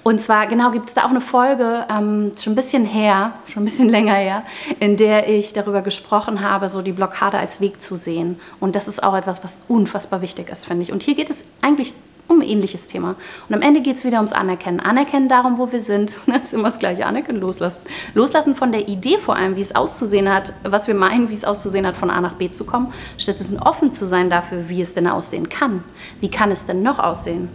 Und 0.04 0.20
zwar, 0.20 0.48
genau, 0.48 0.72
gibt 0.72 0.90
es 0.90 0.96
da 0.96 1.06
auch 1.06 1.12
eine 1.12 1.22
Folge, 1.22 1.86
ähm, 1.90 2.32
schon 2.42 2.54
ein 2.54 2.56
bisschen 2.56 2.86
her, 2.86 3.34
schon 3.46 3.62
ein 3.62 3.66
bisschen 3.66 3.90
länger 3.98 4.16
her, 4.16 4.44
in 4.80 4.98
der 4.98 5.30
ich 5.30 5.54
darüber 5.54 5.82
gesprochen 5.82 6.42
habe, 6.42 6.70
so 6.70 6.82
die 6.82 6.92
Blockade 6.92 7.38
als 7.38 7.62
Weg 7.62 7.84
zu 7.84 7.96
sehen. 7.96 8.40
Und 8.60 8.76
das 8.76 8.88
ist 8.88 9.04
auch 9.04 9.16
etwas, 9.16 9.44
was 9.44 9.58
unfassbar 9.68 10.22
wichtig 10.22 10.50
ist, 10.50 10.66
finde 10.66 10.84
ich. 10.84 10.92
Und 10.92 11.04
hier 11.04 11.16
geht 11.16 11.30
es 11.30 11.46
eigentlich 11.62 11.94
um 12.32 12.42
ein 12.42 12.48
ähnliches 12.48 12.88
Thema. 12.88 13.16
Und 13.48 13.56
am 13.56 13.62
Ende 13.62 13.82
geht 13.82 13.98
es 13.98 14.06
wieder 14.06 14.18
ums 14.18 14.34
Anerkennen. 14.34 14.80
Anerkennen 14.80 15.30
darum, 15.30 15.58
wo 15.58 15.72
wir 15.72 15.82
sind. 15.82 16.14
Das 16.32 16.48
ist 16.48 16.54
immer 16.54 16.70
das 16.70 16.80
Gleiche. 16.80 17.06
Anerkennen, 17.06 17.40
loslassen. 17.40 17.82
Loslassen 18.16 18.56
von 18.56 18.72
der 18.72 18.88
Idee 18.88 19.18
vor 19.18 19.36
allem, 19.36 19.56
wie 19.56 19.62
es 19.62 19.76
auszusehen 19.76 20.34
hat, 20.34 20.54
was 20.64 20.88
wir 20.88 20.96
meinen, 20.96 21.30
wie 21.30 21.34
es 21.34 21.44
auszusehen 21.44 21.86
hat, 21.86 21.98
von 21.98 22.10
A 22.10 22.22
nach 22.22 22.34
B 22.34 22.50
zu 22.50 22.64
kommen, 22.64 22.94
stattdessen 23.18 23.60
offen 23.60 23.94
zu 23.94 24.06
sein 24.06 24.30
dafür, 24.30 24.70
wie 24.70 24.82
es 24.82 24.94
denn 24.94 25.08
aussehen 25.08 25.50
kann. 25.50 25.84
Wie 26.20 26.32
kann 26.32 26.52
es 26.52 26.66
denn 26.66 26.82
noch 26.82 27.00
aussehen? 27.00 27.50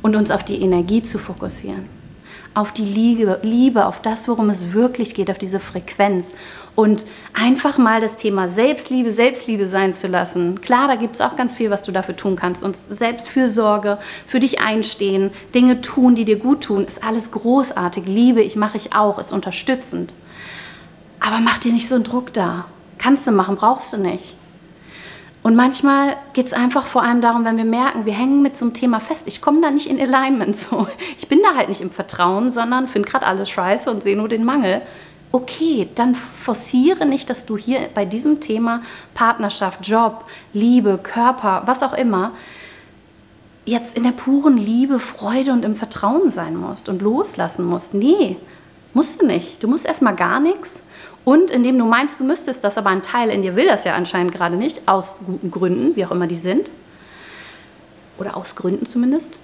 Und 0.00 0.16
uns 0.16 0.30
auf 0.30 0.44
die 0.44 0.60
Energie 0.60 1.02
zu 1.02 1.18
fokussieren 1.18 2.01
auf 2.54 2.72
die 2.72 2.84
Liebe, 2.84 3.40
Liebe, 3.42 3.86
auf 3.86 4.02
das, 4.02 4.28
worum 4.28 4.50
es 4.50 4.72
wirklich 4.72 5.14
geht, 5.14 5.30
auf 5.30 5.38
diese 5.38 5.60
Frequenz 5.60 6.34
und 6.74 7.04
einfach 7.34 7.78
mal 7.78 8.00
das 8.00 8.16
Thema 8.16 8.48
Selbstliebe, 8.48 9.12
Selbstliebe 9.12 9.66
sein 9.66 9.94
zu 9.94 10.08
lassen. 10.08 10.60
Klar, 10.60 10.88
da 10.88 10.96
gibt 10.96 11.14
es 11.14 11.20
auch 11.20 11.36
ganz 11.36 11.54
viel, 11.54 11.70
was 11.70 11.82
du 11.82 11.92
dafür 11.92 12.16
tun 12.16 12.36
kannst 12.36 12.62
und 12.62 12.76
Selbstfürsorge, 12.90 13.98
für 14.26 14.40
dich 14.40 14.60
einstehen, 14.60 15.30
Dinge 15.54 15.80
tun, 15.80 16.14
die 16.14 16.24
dir 16.24 16.38
gut 16.38 16.62
tun, 16.62 16.84
ist 16.84 17.04
alles 17.04 17.30
großartig. 17.30 18.06
Liebe, 18.06 18.42
ich 18.42 18.56
mache 18.56 18.76
ich 18.76 18.94
auch, 18.94 19.18
ist 19.18 19.32
unterstützend. 19.32 20.14
Aber 21.20 21.38
mach 21.38 21.58
dir 21.58 21.72
nicht 21.72 21.88
so 21.88 21.94
einen 21.94 22.04
Druck 22.04 22.32
da. 22.32 22.66
Kannst 22.98 23.26
du 23.26 23.32
machen, 23.32 23.56
brauchst 23.56 23.92
du 23.92 23.98
nicht. 23.98 24.34
Und 25.42 25.56
manchmal 25.56 26.16
geht 26.34 26.46
es 26.46 26.52
einfach 26.52 26.86
vor 26.86 27.02
allem 27.02 27.20
darum, 27.20 27.44
wenn 27.44 27.56
wir 27.56 27.64
merken, 27.64 28.06
wir 28.06 28.12
hängen 28.12 28.42
mit 28.42 28.56
so 28.56 28.64
einem 28.64 28.74
Thema 28.74 29.00
fest. 29.00 29.26
Ich 29.26 29.40
komme 29.40 29.60
da 29.60 29.70
nicht 29.70 29.88
in 29.88 30.00
Alignment. 30.00 30.56
So. 30.56 30.86
Ich 31.18 31.28
bin 31.28 31.40
da 31.42 31.56
halt 31.56 31.68
nicht 31.68 31.80
im 31.80 31.90
Vertrauen, 31.90 32.50
sondern 32.52 32.86
finde 32.86 33.08
gerade 33.08 33.26
alles 33.26 33.50
scheiße 33.50 33.90
und 33.90 34.02
sehe 34.02 34.16
nur 34.16 34.28
den 34.28 34.44
Mangel. 34.44 34.82
Okay, 35.32 35.88
dann 35.94 36.14
forciere 36.14 37.06
nicht, 37.06 37.28
dass 37.30 37.46
du 37.46 37.56
hier 37.56 37.88
bei 37.94 38.04
diesem 38.04 38.40
Thema 38.40 38.82
Partnerschaft, 39.14 39.86
Job, 39.86 40.26
Liebe, 40.52 40.98
Körper, 41.02 41.62
was 41.64 41.82
auch 41.82 41.94
immer, 41.94 42.32
jetzt 43.64 43.96
in 43.96 44.02
der 44.02 44.10
puren 44.10 44.56
Liebe, 44.56 45.00
Freude 45.00 45.52
und 45.52 45.64
im 45.64 45.74
Vertrauen 45.74 46.30
sein 46.30 46.54
musst 46.54 46.88
und 46.88 47.02
loslassen 47.02 47.64
musst. 47.64 47.94
Nee, 47.94 48.36
musst 48.92 49.22
du 49.22 49.26
nicht. 49.26 49.62
Du 49.62 49.68
musst 49.68 49.86
erstmal 49.86 50.14
gar 50.14 50.38
nichts 50.38 50.82
und 51.24 51.50
indem 51.50 51.78
du 51.78 51.84
meinst, 51.84 52.18
du 52.20 52.24
müsstest 52.24 52.64
das, 52.64 52.78
aber 52.78 52.90
ein 52.90 53.02
Teil 53.02 53.30
in 53.30 53.42
dir 53.42 53.56
will 53.56 53.66
das 53.66 53.84
ja 53.84 53.94
anscheinend 53.94 54.32
gerade 54.32 54.56
nicht, 54.56 54.88
aus 54.88 55.22
guten 55.24 55.50
Gründen, 55.50 55.96
wie 55.96 56.04
auch 56.04 56.10
immer 56.10 56.26
die 56.26 56.34
sind, 56.34 56.70
oder 58.18 58.36
aus 58.36 58.56
Gründen 58.56 58.86
zumindest, 58.86 59.38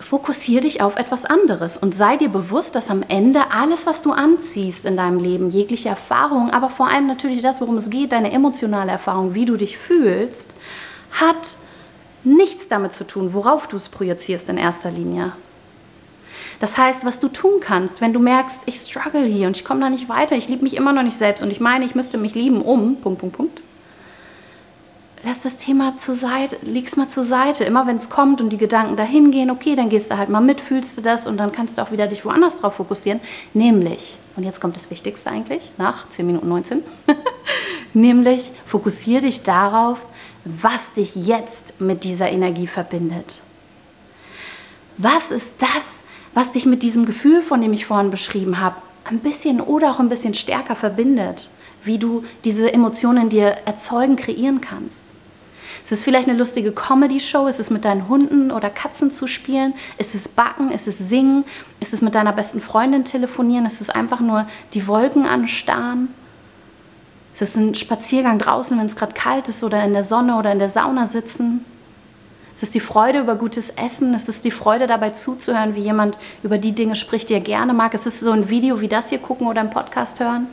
fokussiere 0.00 0.62
dich 0.62 0.80
auf 0.80 0.96
etwas 0.96 1.24
anderes 1.24 1.76
und 1.76 1.94
sei 1.94 2.16
dir 2.16 2.28
bewusst, 2.28 2.74
dass 2.74 2.90
am 2.90 3.02
Ende 3.08 3.50
alles, 3.50 3.86
was 3.86 4.02
du 4.02 4.12
anziehst 4.12 4.84
in 4.84 4.96
deinem 4.96 5.18
Leben, 5.18 5.50
jegliche 5.50 5.88
Erfahrung, 5.88 6.50
aber 6.50 6.70
vor 6.70 6.88
allem 6.88 7.06
natürlich 7.06 7.40
das, 7.40 7.60
worum 7.60 7.76
es 7.76 7.90
geht, 7.90 8.12
deine 8.12 8.32
emotionale 8.32 8.92
Erfahrung, 8.92 9.34
wie 9.34 9.44
du 9.44 9.56
dich 9.56 9.76
fühlst, 9.76 10.54
hat 11.10 11.56
nichts 12.22 12.68
damit 12.68 12.94
zu 12.94 13.06
tun, 13.06 13.32
worauf 13.32 13.66
du 13.66 13.76
es 13.76 13.88
projizierst 13.88 14.48
in 14.48 14.58
erster 14.58 14.90
Linie. 14.90 15.32
Das 16.60 16.76
heißt, 16.76 17.04
was 17.04 17.20
du 17.20 17.28
tun 17.28 17.60
kannst, 17.60 18.00
wenn 18.00 18.12
du 18.12 18.18
merkst, 18.18 18.62
ich 18.66 18.80
struggle 18.80 19.24
hier 19.24 19.46
und 19.46 19.56
ich 19.56 19.64
komme 19.64 19.80
da 19.80 19.90
nicht 19.90 20.08
weiter, 20.08 20.36
ich 20.36 20.48
liebe 20.48 20.64
mich 20.64 20.76
immer 20.76 20.92
noch 20.92 21.04
nicht 21.04 21.16
selbst 21.16 21.42
und 21.42 21.50
ich 21.50 21.60
meine, 21.60 21.84
ich 21.84 21.94
müsste 21.94 22.18
mich 22.18 22.34
lieben 22.34 22.62
um, 22.62 22.96
Punkt, 22.96 23.20
Punkt, 23.20 23.36
Punkt. 23.36 23.62
Lass 25.24 25.40
das 25.40 25.56
Thema 25.56 25.96
zur 25.96 26.14
Seite, 26.14 26.56
leg's 26.62 26.96
mal 26.96 27.08
zur 27.08 27.24
Seite. 27.24 27.64
Immer 27.64 27.86
wenn 27.86 27.96
es 27.96 28.08
kommt 28.08 28.40
und 28.40 28.50
die 28.50 28.56
Gedanken 28.56 28.96
dahin 28.96 29.32
gehen, 29.32 29.50
okay, 29.50 29.74
dann 29.74 29.88
gehst 29.88 30.10
du 30.10 30.16
halt 30.16 30.28
mal 30.28 30.40
mit, 30.40 30.60
fühlst 30.60 30.96
du 30.96 31.02
das 31.02 31.26
und 31.26 31.38
dann 31.38 31.50
kannst 31.50 31.76
du 31.76 31.82
auch 31.82 31.90
wieder 31.90 32.06
dich 32.06 32.24
woanders 32.24 32.56
drauf 32.56 32.74
fokussieren. 32.74 33.20
Nämlich, 33.52 34.16
und 34.36 34.44
jetzt 34.44 34.60
kommt 34.60 34.76
das 34.76 34.90
Wichtigste 34.90 35.30
eigentlich, 35.30 35.72
nach 35.76 36.08
10 36.10 36.24
Minuten 36.24 36.48
19, 36.48 36.84
nämlich 37.94 38.52
fokussiere 38.66 39.22
dich 39.22 39.42
darauf, 39.42 39.98
was 40.44 40.94
dich 40.94 41.16
jetzt 41.16 41.80
mit 41.80 42.04
dieser 42.04 42.30
Energie 42.30 42.68
verbindet. 42.68 43.40
Was 44.98 45.32
ist 45.32 45.54
das, 45.58 46.00
was 46.34 46.52
dich 46.52 46.66
mit 46.66 46.82
diesem 46.82 47.06
Gefühl, 47.06 47.42
von 47.42 47.60
dem 47.60 47.72
ich 47.72 47.86
vorhin 47.86 48.10
beschrieben 48.10 48.60
habe, 48.60 48.76
ein 49.04 49.20
bisschen 49.20 49.60
oder 49.60 49.90
auch 49.90 50.00
ein 50.00 50.08
bisschen 50.08 50.34
stärker 50.34 50.76
verbindet? 50.76 51.48
Wie 51.84 51.98
du 51.98 52.24
diese 52.44 52.72
Emotionen 52.72 53.24
in 53.24 53.28
dir 53.28 53.56
erzeugen, 53.64 54.16
kreieren 54.16 54.60
kannst. 54.60 55.04
Es 55.84 55.92
ist 55.92 56.04
vielleicht 56.04 56.28
eine 56.28 56.36
lustige 56.36 56.72
Comedy-Show, 56.72 57.46
ist 57.46 57.60
es 57.60 57.70
mit 57.70 57.84
deinen 57.84 58.08
Hunden 58.08 58.50
oder 58.50 58.68
Katzen 58.68 59.10
zu 59.10 59.26
spielen, 59.26 59.72
ist 59.96 60.14
es 60.14 60.28
Backen, 60.28 60.70
ist 60.70 60.86
es 60.86 60.98
Singen, 60.98 61.44
ist 61.80 61.94
es 61.94 62.02
mit 62.02 62.14
deiner 62.14 62.32
besten 62.32 62.60
Freundin 62.60 63.04
telefonieren, 63.04 63.64
ist 63.64 63.80
es 63.80 63.88
einfach 63.88 64.20
nur 64.20 64.46
die 64.74 64.86
Wolken 64.86 65.24
anstarren. 65.24 66.12
Ist 67.32 67.42
es 67.42 67.56
ein 67.56 67.74
Spaziergang 67.74 68.38
draußen, 68.38 68.78
wenn 68.78 68.86
es 68.86 68.96
gerade 68.96 69.14
kalt 69.14 69.48
ist 69.48 69.62
oder 69.64 69.82
in 69.84 69.92
der 69.92 70.04
Sonne 70.04 70.36
oder 70.36 70.52
in 70.52 70.58
der 70.58 70.68
Sauna 70.68 71.06
sitzen? 71.06 71.64
Es 72.58 72.64
ist 72.64 72.74
die 72.74 72.80
Freude 72.80 73.20
über 73.20 73.36
gutes 73.36 73.70
Essen. 73.70 74.14
Es 74.14 74.28
ist 74.28 74.44
die 74.44 74.50
Freude 74.50 74.88
dabei 74.88 75.10
zuzuhören, 75.10 75.76
wie 75.76 75.80
jemand 75.80 76.18
über 76.42 76.58
die 76.58 76.72
Dinge 76.72 76.96
spricht, 76.96 77.28
die 77.28 77.34
er 77.34 77.40
gerne 77.40 77.72
mag. 77.72 77.94
Es 77.94 78.04
ist 78.04 78.18
so 78.18 78.32
ein 78.32 78.48
Video 78.48 78.80
wie 78.80 78.88
das 78.88 79.10
hier 79.10 79.18
gucken 79.20 79.46
oder 79.46 79.60
einen 79.60 79.70
Podcast 79.70 80.18
hören. 80.18 80.48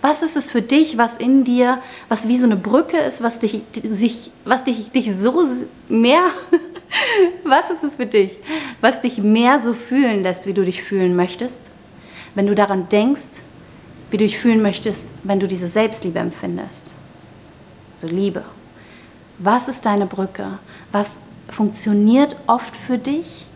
Was 0.00 0.22
ist 0.22 0.36
es 0.36 0.48
für 0.48 0.62
dich, 0.62 0.96
was 0.96 1.16
in 1.16 1.42
dir, 1.42 1.80
was 2.08 2.28
wie 2.28 2.38
so 2.38 2.46
eine 2.46 2.54
Brücke 2.54 2.98
ist, 2.98 3.20
was 3.20 3.40
dich, 3.40 3.62
sich, 3.82 4.30
was 4.44 4.62
dich, 4.62 4.92
dich 4.92 5.12
so 5.12 5.44
mehr, 5.88 6.22
was 7.44 7.70
ist 7.70 7.82
es 7.82 7.96
für 7.96 8.06
dich, 8.06 8.38
was 8.80 9.02
dich 9.02 9.18
mehr 9.18 9.58
so 9.58 9.74
fühlen 9.74 10.22
lässt, 10.22 10.46
wie 10.46 10.54
du 10.54 10.64
dich 10.64 10.84
fühlen 10.84 11.16
möchtest? 11.16 11.58
Wenn 12.36 12.46
du 12.46 12.54
daran 12.54 12.88
denkst, 12.90 13.26
wie 14.12 14.18
du 14.18 14.24
dich 14.24 14.38
fühlen 14.38 14.62
möchtest, 14.62 15.08
wenn 15.24 15.40
du 15.40 15.48
diese 15.48 15.66
Selbstliebe 15.66 16.20
empfindest. 16.20 16.94
So 17.96 18.06
Liebe. 18.06 18.44
Was 19.40 19.66
ist 19.66 19.84
deine 19.84 20.06
Brücke? 20.06 20.46
Was 20.92 21.18
funktioniert 21.52 22.36
oft 22.46 22.76
für 22.76 22.98
dich, 22.98 23.46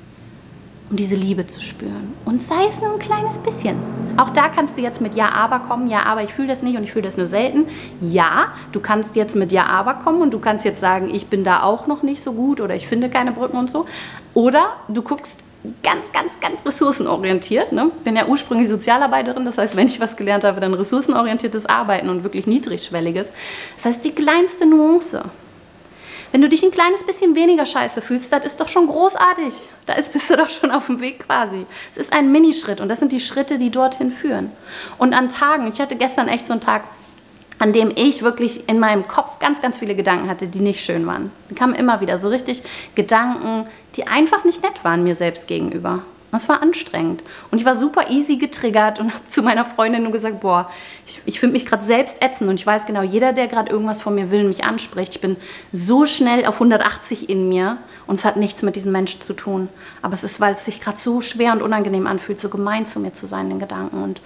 um 0.91 0.97
diese 0.97 1.15
Liebe 1.15 1.47
zu 1.47 1.63
spüren. 1.63 2.15
Und 2.25 2.43
sei 2.43 2.67
es 2.69 2.81
nur 2.81 2.93
ein 2.93 2.99
kleines 2.99 3.39
bisschen. 3.39 3.77
Auch 4.17 4.31
da 4.31 4.49
kannst 4.49 4.77
du 4.77 4.83
jetzt 4.83 5.01
mit 5.01 5.15
Ja, 5.15 5.31
aber 5.31 5.61
kommen. 5.61 5.89
Ja, 5.89 6.03
aber 6.05 6.23
ich 6.23 6.35
fühle 6.35 6.49
das 6.49 6.63
nicht 6.63 6.77
und 6.77 6.85
ich 6.85 6.93
fühle 6.93 7.05
das 7.05 7.17
nur 7.17 7.27
selten. 7.27 7.67
Ja, 8.01 8.53
du 8.73 8.81
kannst 8.81 9.17
jetzt 9.17 9.35
mit 9.35 9.51
Ja, 9.51 9.67
aber 9.67 9.95
kommen 9.95 10.23
und 10.23 10.33
du 10.33 10.39
kannst 10.39 10.65
jetzt 10.65 10.81
sagen, 10.81 11.13
ich 11.13 11.29
bin 11.29 11.43
da 11.43 11.63
auch 11.63 11.87
noch 11.87 12.03
nicht 12.03 12.23
so 12.23 12.35
gut 12.35 12.61
oder 12.61 12.75
ich 12.75 12.87
finde 12.87 13.09
keine 13.09 13.33
Brücken 13.33 13.57
und 13.57 13.71
so. 13.71 13.87
Oder 14.35 14.67
du 14.89 15.03
guckst 15.03 15.43
ganz, 15.83 16.13
ganz, 16.13 16.39
ganz 16.41 16.65
ressourcenorientiert. 16.65 17.73
Ne? 17.73 17.91
Bin 18.05 18.17
ja 18.17 18.27
ursprünglich 18.27 18.69
Sozialarbeiterin, 18.69 19.45
das 19.45 19.59
heißt, 19.59 19.77
wenn 19.77 19.87
ich 19.87 19.99
was 20.01 20.17
gelernt 20.17 20.45
habe, 20.45 20.61
dann 20.61 20.75
ressourcenorientiertes 20.75 21.67
Arbeiten 21.67 22.11
und 22.11 22.23
wirklich 22.23 22.47
niedrigschwelliges. 22.47 23.33
Das 23.77 23.87
heißt, 23.87 24.05
die 24.05 24.13
kleinste 24.13 24.67
Nuance 24.67 25.23
wenn 26.35 26.41
du 26.41 26.49
dich 26.49 26.65
ein 26.65 26.73
kleines 26.73 27.07
bisschen 27.07 27.37
weniger 27.37 27.65
scheiße 27.65 28.03
fühlst, 28.03 28.33
das 28.33 28.45
ist 28.45 28.61
doch 28.61 28.69
schon 28.69 28.89
großartig. 28.89 29.55
Da 29.87 29.93
ist, 29.93 30.13
bist 30.13 30.29
du 30.29 30.37
doch 30.37 30.51
schon 30.51 30.73
auf 30.73 30.87
dem 30.87 31.01
Weg 31.01 31.21
quasi. 31.21 31.65
Es 31.93 31.97
ist 31.97 32.13
ein 32.13 32.33
Minischritt 32.33 32.81
und 32.81 32.89
das 32.89 32.99
sind 32.99 33.13
die 33.13 33.21
Schritte, 33.21 33.57
die 33.57 33.71
dorthin 33.71 34.11
führen. 34.11 34.51
Und 34.99 35.15
an 35.15 35.29
Tagen, 35.29 35.69
ich 35.69 35.81
hatte 35.81 35.95
gestern 35.95 36.27
echt 36.27 36.49
so 36.49 36.55
einen 36.55 36.61
Tag, 36.61 36.83
an 37.61 37.73
dem 37.73 37.93
ich 37.95 38.23
wirklich 38.23 38.69
in 38.69 38.81
meinem 38.81 39.07
Kopf 39.07 39.39
ganz, 39.39 39.63
ganz 39.63 39.79
viele 39.79 39.95
Gedanken 39.95 40.29
hatte, 40.29 40.49
die 40.49 40.59
nicht 40.59 40.85
schön 40.85 41.07
waren. 41.07 41.31
Die 41.51 41.55
kamen 41.55 41.77
immer 41.77 42.01
wieder 42.01 42.19
so 42.19 42.31
richtig 42.31 42.65
Gedanken, 42.97 43.69
die 43.95 44.09
einfach 44.09 44.43
nicht 44.43 44.61
nett 44.61 44.83
waren 44.83 45.05
mir 45.05 45.15
selbst 45.15 45.47
gegenüber. 45.47 46.03
Und 46.35 46.41
es 46.41 46.49
war 46.49 46.63
anstrengend. 46.63 47.23
Und 47.53 47.59
ich 47.59 47.65
war 47.65 47.77
super 47.77 48.11
easy 48.11 48.39
getriggert 48.39 48.99
und 48.99 49.15
habe 49.15 49.29
zu 49.29 49.41
meiner 49.45 49.65
Freundin 49.65 50.03
nur 50.03 50.11
gesagt, 50.11 50.41
boah, 50.41 50.69
ich, 51.07 51.21
ich 51.27 51.39
finde 51.39 51.53
mich 51.53 51.65
gerade 51.65 51.85
selbst 51.85 52.21
ätzend 52.21 52.51
und 52.51 52.57
ich 52.57 52.67
weiß 52.67 52.87
genau, 52.87 53.03
jeder, 53.03 53.33
der 53.33 53.47
gerade 53.47 53.71
irgendwas 53.71 54.03
von 54.03 54.17
mir 54.17 54.33
will 54.33 54.41
und 54.41 54.49
mich 54.49 54.65
anspricht, 54.65 55.15
ich 55.15 55.21
bin 55.21 55.37
so 55.71 56.07
schnell 56.07 56.45
auf 56.45 56.55
180 56.57 57.31
in 57.31 57.49
mir 57.49 57.79
und 58.09 58.17
es 58.17 58.25
hat 58.25 58.37
nichts 58.37 58.63
mit 58.63 58.75
diesen 58.75 58.91
Menschen 58.91 59.21
zu 59.21 59.33
tun. 59.33 59.69
Aber 60.03 60.15
es 60.15 60.25
ist, 60.25 60.41
weil 60.41 60.55
es 60.55 60.65
sich 60.65 60.81
gerade 60.81 60.99
so 60.99 61.21
schwer 61.21 61.53
und 61.53 61.63
unangenehm 61.63 62.09
anfühlt, 62.09 62.41
so 62.41 62.49
gemein 62.49 62.89
zu 62.89 62.99
mir 62.99 63.15
zu 63.15 63.27
sein, 63.27 63.49
den 63.49 63.61
Gedanken. 63.61 64.03
Und, 64.03 64.21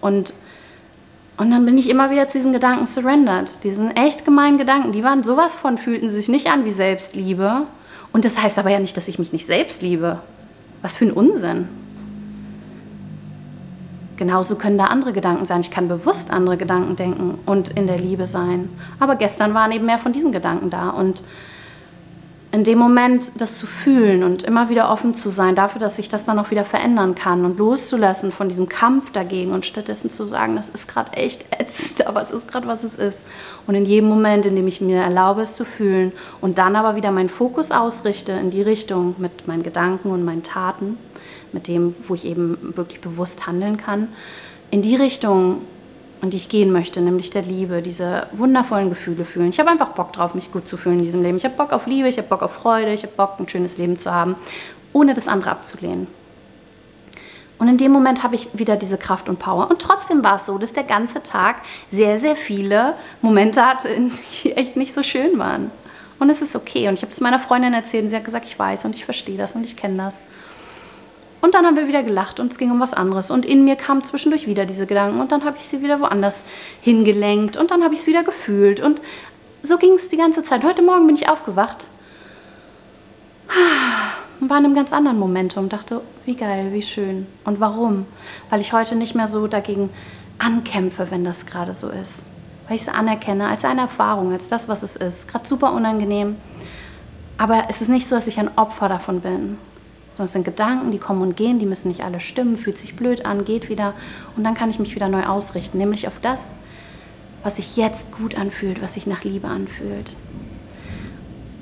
und, 0.00 0.32
und 1.36 1.48
dann 1.52 1.64
bin 1.64 1.78
ich 1.78 1.88
immer 1.88 2.10
wieder 2.10 2.26
zu 2.26 2.38
diesen 2.38 2.52
Gedanken 2.52 2.86
surrendered. 2.86 3.62
Diesen 3.62 3.96
echt 3.96 4.24
gemeinen 4.24 4.58
Gedanken, 4.58 4.90
die 4.90 5.04
waren 5.04 5.22
sowas 5.22 5.54
von, 5.54 5.78
fühlten 5.78 6.10
sich 6.10 6.26
nicht 6.26 6.48
an 6.48 6.64
wie 6.64 6.72
Selbstliebe. 6.72 7.68
Und 8.12 8.24
das 8.24 8.36
heißt 8.36 8.58
aber 8.58 8.70
ja 8.70 8.80
nicht, 8.80 8.96
dass 8.96 9.06
ich 9.06 9.20
mich 9.20 9.32
nicht 9.32 9.46
selbst 9.46 9.80
liebe. 9.80 10.18
Was 10.82 10.96
für 10.96 11.06
ein 11.06 11.12
Unsinn. 11.12 11.68
Genauso 14.16 14.56
können 14.56 14.78
da 14.78 14.84
andere 14.84 15.12
Gedanken 15.12 15.44
sein. 15.44 15.62
Ich 15.62 15.70
kann 15.70 15.88
bewusst 15.88 16.30
andere 16.30 16.56
Gedanken 16.56 16.96
denken 16.96 17.38
und 17.46 17.70
in 17.70 17.86
der 17.86 17.98
Liebe 17.98 18.26
sein. 18.26 18.68
Aber 19.00 19.16
gestern 19.16 19.54
waren 19.54 19.72
eben 19.72 19.86
mehr 19.86 19.98
von 19.98 20.12
diesen 20.12 20.32
Gedanken 20.32 20.70
da. 20.70 20.90
Und 20.90 21.22
in 22.52 22.64
dem 22.64 22.78
Moment 22.78 23.40
das 23.40 23.56
zu 23.56 23.66
fühlen 23.66 24.22
und 24.22 24.42
immer 24.42 24.68
wieder 24.68 24.90
offen 24.90 25.14
zu 25.14 25.30
sein 25.30 25.54
dafür, 25.54 25.80
dass 25.80 25.96
sich 25.96 26.10
das 26.10 26.24
dann 26.24 26.38
auch 26.38 26.50
wieder 26.50 26.66
verändern 26.66 27.14
kann 27.14 27.46
und 27.46 27.58
loszulassen 27.58 28.30
von 28.30 28.50
diesem 28.50 28.68
Kampf 28.68 29.10
dagegen 29.10 29.52
und 29.52 29.64
stattdessen 29.64 30.10
zu 30.10 30.26
sagen, 30.26 30.54
das 30.54 30.68
ist 30.68 30.86
gerade 30.86 31.14
echt 31.14 31.46
ätzend, 31.50 32.06
aber 32.06 32.20
es 32.20 32.30
ist 32.30 32.52
gerade, 32.52 32.66
was 32.66 32.84
es 32.84 32.96
ist. 32.96 33.24
Und 33.66 33.74
in 33.74 33.86
jedem 33.86 34.10
Moment, 34.10 34.44
in 34.44 34.54
dem 34.54 34.68
ich 34.68 34.82
mir 34.82 35.00
erlaube, 35.00 35.40
es 35.40 35.56
zu 35.56 35.64
fühlen 35.64 36.12
und 36.42 36.58
dann 36.58 36.76
aber 36.76 36.94
wieder 36.94 37.10
meinen 37.10 37.30
Fokus 37.30 37.70
ausrichte 37.70 38.32
in 38.32 38.50
die 38.50 38.62
Richtung 38.62 39.14
mit 39.16 39.48
meinen 39.48 39.62
Gedanken 39.62 40.10
und 40.10 40.22
meinen 40.22 40.42
Taten, 40.42 40.98
mit 41.52 41.68
dem, 41.68 41.94
wo 42.06 42.14
ich 42.14 42.26
eben 42.26 42.74
wirklich 42.76 43.00
bewusst 43.00 43.46
handeln 43.46 43.78
kann, 43.78 44.08
in 44.70 44.82
die 44.82 44.96
Richtung 44.96 45.62
und 46.22 46.32
die 46.32 46.36
ich 46.36 46.48
gehen 46.48 46.72
möchte, 46.72 47.00
nämlich 47.00 47.30
der 47.30 47.42
Liebe, 47.42 47.82
diese 47.82 48.28
wundervollen 48.32 48.88
Gefühle 48.88 49.24
fühlen. 49.24 49.50
Ich 49.50 49.58
habe 49.58 49.70
einfach 49.70 49.88
Bock 49.88 50.12
drauf, 50.12 50.34
mich 50.34 50.52
gut 50.52 50.68
zu 50.68 50.76
fühlen 50.76 51.00
in 51.00 51.04
diesem 51.04 51.22
Leben. 51.22 51.36
Ich 51.36 51.44
habe 51.44 51.56
Bock 51.56 51.72
auf 51.72 51.86
Liebe, 51.86 52.08
ich 52.08 52.16
habe 52.16 52.28
Bock 52.28 52.42
auf 52.42 52.54
Freude, 52.54 52.92
ich 52.92 53.02
habe 53.02 53.12
Bock, 53.16 53.34
ein 53.40 53.48
schönes 53.48 53.76
Leben 53.76 53.98
zu 53.98 54.12
haben, 54.12 54.36
ohne 54.92 55.14
das 55.14 55.26
andere 55.26 55.50
abzulehnen. 55.50 56.06
Und 57.58 57.68
in 57.68 57.76
dem 57.76 57.92
Moment 57.92 58.22
habe 58.22 58.36
ich 58.36 58.48
wieder 58.52 58.76
diese 58.76 58.98
Kraft 58.98 59.28
und 59.28 59.40
Power. 59.40 59.68
Und 59.68 59.82
trotzdem 59.82 60.22
war 60.22 60.36
es 60.36 60.46
so, 60.46 60.58
dass 60.58 60.72
der 60.72 60.84
ganze 60.84 61.22
Tag 61.22 61.56
sehr, 61.90 62.18
sehr 62.18 62.36
viele 62.36 62.94
Momente 63.20 63.64
hatte, 63.64 63.88
die 64.44 64.52
echt 64.52 64.76
nicht 64.76 64.94
so 64.94 65.02
schön 65.02 65.38
waren. 65.38 65.70
Und 66.20 66.30
es 66.30 66.40
ist 66.40 66.54
okay. 66.54 66.88
Und 66.88 66.94
ich 66.94 67.02
habe 67.02 67.12
es 67.12 67.20
meiner 67.20 67.40
Freundin 67.40 67.74
erzählt 67.74 68.04
und 68.04 68.10
sie 68.10 68.16
hat 68.16 68.24
gesagt, 68.24 68.46
ich 68.46 68.56
weiß 68.56 68.84
und 68.84 68.94
ich 68.94 69.04
verstehe 69.04 69.38
das 69.38 69.56
und 69.56 69.64
ich 69.64 69.76
kenne 69.76 69.96
das. 69.96 70.22
Und 71.42 71.54
dann 71.56 71.66
haben 71.66 71.76
wir 71.76 71.88
wieder 71.88 72.04
gelacht 72.04 72.38
und 72.38 72.52
es 72.52 72.56
ging 72.58 72.70
um 72.70 72.78
was 72.78 72.94
anderes. 72.94 73.32
Und 73.32 73.44
in 73.44 73.64
mir 73.64 73.74
kamen 73.74 74.04
zwischendurch 74.04 74.46
wieder 74.46 74.64
diese 74.64 74.86
Gedanken 74.86 75.20
und 75.20 75.32
dann 75.32 75.44
habe 75.44 75.56
ich 75.58 75.64
sie 75.64 75.82
wieder 75.82 76.00
woanders 76.00 76.44
hingelenkt 76.80 77.56
und 77.56 77.72
dann 77.72 77.82
habe 77.82 77.94
ich 77.94 78.00
es 78.00 78.06
wieder 78.06 78.22
gefühlt. 78.22 78.80
Und 78.80 79.02
so 79.64 79.76
ging 79.76 79.94
es 79.94 80.08
die 80.08 80.16
ganze 80.16 80.44
Zeit. 80.44 80.62
Heute 80.62 80.82
Morgen 80.82 81.04
bin 81.06 81.16
ich 81.16 81.28
aufgewacht 81.28 81.88
und 84.40 84.48
war 84.48 84.58
in 84.58 84.66
einem 84.66 84.76
ganz 84.76 84.92
anderen 84.92 85.18
Momentum. 85.18 85.68
Dachte, 85.68 86.02
wie 86.26 86.36
geil, 86.36 86.68
wie 86.72 86.82
schön. 86.82 87.26
Und 87.44 87.58
warum? 87.58 88.06
Weil 88.48 88.60
ich 88.60 88.72
heute 88.72 88.94
nicht 88.94 89.16
mehr 89.16 89.26
so 89.26 89.48
dagegen 89.48 89.90
ankämpfe, 90.38 91.08
wenn 91.10 91.24
das 91.24 91.46
gerade 91.46 91.74
so 91.74 91.88
ist. 91.88 92.30
Weil 92.68 92.76
ich 92.76 92.82
es 92.82 92.88
anerkenne 92.88 93.48
als 93.48 93.64
eine 93.64 93.80
Erfahrung, 93.80 94.32
als 94.32 94.46
das, 94.46 94.68
was 94.68 94.84
es 94.84 94.94
ist. 94.94 95.26
Gerade 95.26 95.48
super 95.48 95.72
unangenehm. 95.72 96.36
Aber 97.36 97.64
es 97.68 97.82
ist 97.82 97.88
nicht 97.88 98.06
so, 98.06 98.14
dass 98.14 98.28
ich 98.28 98.38
ein 98.38 98.56
Opfer 98.56 98.88
davon 98.88 99.20
bin, 99.22 99.58
es 100.18 100.32
sind 100.32 100.44
Gedanken, 100.44 100.90
die 100.90 100.98
kommen 100.98 101.22
und 101.22 101.36
gehen, 101.36 101.58
die 101.58 101.66
müssen 101.66 101.88
nicht 101.88 102.04
alle 102.04 102.20
stimmen, 102.20 102.56
fühlt 102.56 102.78
sich 102.78 102.96
blöd 102.96 103.24
an, 103.24 103.44
geht 103.44 103.68
wieder 103.68 103.94
und 104.36 104.44
dann 104.44 104.54
kann 104.54 104.70
ich 104.70 104.78
mich 104.78 104.94
wieder 104.94 105.08
neu 105.08 105.24
ausrichten, 105.24 105.78
nämlich 105.78 106.06
auf 106.06 106.20
das, 106.20 106.54
was 107.42 107.56
sich 107.56 107.76
jetzt 107.76 108.12
gut 108.12 108.36
anfühlt, 108.36 108.82
was 108.82 108.94
sich 108.94 109.06
nach 109.06 109.24
Liebe 109.24 109.48
anfühlt. 109.48 110.12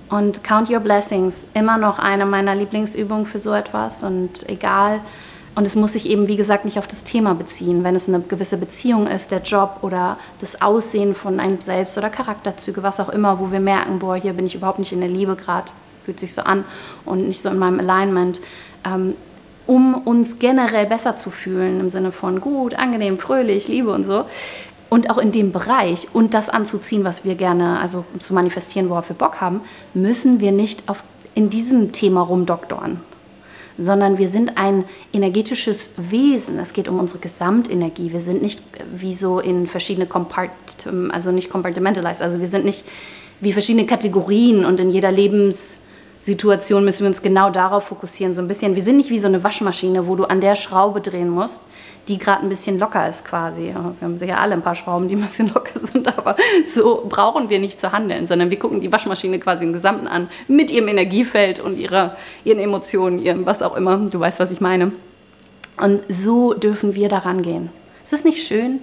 Und 0.08 0.42
Count 0.42 0.68
Your 0.68 0.80
Blessings, 0.80 1.46
immer 1.54 1.78
noch 1.78 2.00
eine 2.00 2.26
meiner 2.26 2.56
Lieblingsübungen 2.56 3.26
für 3.26 3.38
so 3.38 3.52
etwas 3.52 4.02
und 4.02 4.48
egal, 4.48 5.00
und 5.54 5.66
es 5.66 5.74
muss 5.74 5.94
sich 5.94 6.08
eben, 6.08 6.28
wie 6.28 6.36
gesagt, 6.36 6.64
nicht 6.64 6.78
auf 6.78 6.86
das 6.86 7.04
Thema 7.04 7.34
beziehen. 7.34 7.82
Wenn 7.82 7.96
es 7.96 8.08
eine 8.08 8.20
gewisse 8.20 8.56
Beziehung 8.56 9.06
ist, 9.06 9.32
der 9.32 9.42
Job 9.42 9.78
oder 9.82 10.16
das 10.38 10.62
Aussehen 10.62 11.14
von 11.14 11.40
einem 11.40 11.60
selbst 11.60 11.98
oder 11.98 12.08
Charakterzüge, 12.08 12.82
was 12.82 13.00
auch 13.00 13.08
immer, 13.08 13.40
wo 13.40 13.50
wir 13.50 13.60
merken, 13.60 13.98
boah, 13.98 14.14
hier 14.14 14.32
bin 14.32 14.46
ich 14.46 14.54
überhaupt 14.54 14.78
nicht 14.78 14.92
in 14.92 15.00
der 15.00 15.08
Liebe 15.08 15.34
gerade, 15.34 15.70
fühlt 16.10 16.18
sich 16.18 16.34
so 16.34 16.42
an 16.42 16.64
und 17.04 17.28
nicht 17.28 17.40
so 17.40 17.50
in 17.50 17.58
meinem 17.58 17.78
Alignment, 17.78 18.40
ähm, 18.84 19.14
um 19.68 19.94
uns 19.94 20.40
generell 20.40 20.86
besser 20.86 21.16
zu 21.16 21.30
fühlen 21.30 21.78
im 21.78 21.88
Sinne 21.88 22.10
von 22.10 22.40
gut, 22.40 22.74
angenehm, 22.74 23.16
fröhlich, 23.18 23.68
Liebe 23.68 23.92
und 23.92 24.02
so. 24.02 24.24
Und 24.88 25.08
auch 25.08 25.18
in 25.18 25.30
dem 25.30 25.52
Bereich 25.52 26.08
und 26.12 26.34
das 26.34 26.48
anzuziehen, 26.48 27.04
was 27.04 27.24
wir 27.24 27.36
gerne, 27.36 27.78
also 27.78 28.04
zu 28.18 28.34
manifestieren, 28.34 28.90
worauf 28.90 29.08
wir 29.08 29.14
Bock 29.14 29.40
haben, 29.40 29.60
müssen 29.94 30.40
wir 30.40 30.50
nicht 30.50 30.88
auf, 30.88 31.04
in 31.36 31.48
diesem 31.48 31.92
Thema 31.92 32.22
rumdoktoren, 32.22 32.98
sondern 33.78 34.18
wir 34.18 34.26
sind 34.26 34.58
ein 34.58 34.82
energetisches 35.12 35.92
Wesen. 35.96 36.58
Es 36.58 36.72
geht 36.72 36.88
um 36.88 36.98
unsere 36.98 37.20
Gesamtenergie. 37.20 38.12
Wir 38.12 38.18
sind 38.18 38.42
nicht 38.42 38.64
wie 38.92 39.14
so 39.14 39.38
in 39.38 39.68
verschiedene 39.68 40.06
Compart 40.06 40.50
also 41.12 41.30
nicht 41.30 41.50
compartmentalized, 41.50 42.20
also 42.20 42.40
wir 42.40 42.48
sind 42.48 42.64
nicht 42.64 42.84
wie 43.40 43.52
verschiedene 43.52 43.86
Kategorien 43.86 44.64
und 44.64 44.80
in 44.80 44.90
jeder 44.90 45.10
Lebenssituation 46.20 46.84
müssen 46.84 47.00
wir 47.00 47.08
uns 47.08 47.22
genau 47.22 47.50
darauf 47.50 47.84
fokussieren. 47.84 48.34
So 48.34 48.42
ein 48.42 48.48
bisschen, 48.48 48.74
wir 48.74 48.82
sind 48.82 48.98
nicht 48.98 49.10
wie 49.10 49.18
so 49.18 49.26
eine 49.26 49.42
Waschmaschine, 49.42 50.06
wo 50.06 50.16
du 50.16 50.24
an 50.24 50.40
der 50.40 50.54
Schraube 50.54 51.00
drehen 51.00 51.30
musst, 51.30 51.62
die 52.08 52.18
gerade 52.18 52.42
ein 52.42 52.48
bisschen 52.48 52.78
locker 52.78 53.08
ist 53.08 53.24
quasi. 53.24 53.72
Wir 53.72 53.94
haben 54.02 54.18
sicher 54.18 54.38
alle 54.38 54.52
ein 54.52 54.62
paar 54.62 54.74
Schrauben, 54.74 55.08
die 55.08 55.16
ein 55.16 55.22
bisschen 55.22 55.48
locker 55.54 55.78
sind, 55.80 56.06
aber 56.06 56.36
so 56.66 57.06
brauchen 57.08 57.48
wir 57.48 57.58
nicht 57.58 57.80
zu 57.80 57.92
handeln, 57.92 58.26
sondern 58.26 58.50
wir 58.50 58.58
gucken 58.58 58.80
die 58.80 58.92
Waschmaschine 58.92 59.38
quasi 59.38 59.64
im 59.64 59.72
Gesamten 59.72 60.06
an, 60.06 60.28
mit 60.46 60.70
ihrem 60.70 60.88
Energiefeld 60.88 61.60
und 61.60 61.78
ihrer, 61.78 62.16
ihren 62.44 62.58
Emotionen, 62.58 63.18
ihrem 63.18 63.46
was 63.46 63.62
auch 63.62 63.76
immer. 63.76 63.96
Du 63.96 64.20
weißt, 64.20 64.40
was 64.40 64.50
ich 64.50 64.60
meine. 64.60 64.92
Und 65.78 66.00
so 66.08 66.52
dürfen 66.52 66.94
wir 66.94 67.08
daran 67.08 67.42
gehen. 67.42 67.70
Ist 68.02 68.12
das 68.12 68.24
nicht 68.24 68.46
schön? 68.46 68.80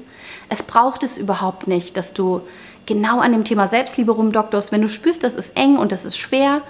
Es 0.50 0.64
braucht 0.64 1.04
es 1.04 1.18
überhaupt 1.18 1.68
nicht, 1.68 1.98
dass 1.98 2.14
du 2.14 2.42
genau 2.88 3.20
an 3.20 3.34
dem 3.34 3.44
Thema 3.44 3.68
Selbstliebe 3.68 4.12
rumdoktorst. 4.12 4.72
Wenn 4.72 4.82
du 4.82 4.90
spürst, 4.90 5.24
das 5.24 5.36
ist 5.36 5.56
eng 5.56 5.78
und 5.78 5.92
das 5.92 6.06
ist 6.06 6.18
schwer, 6.18 6.62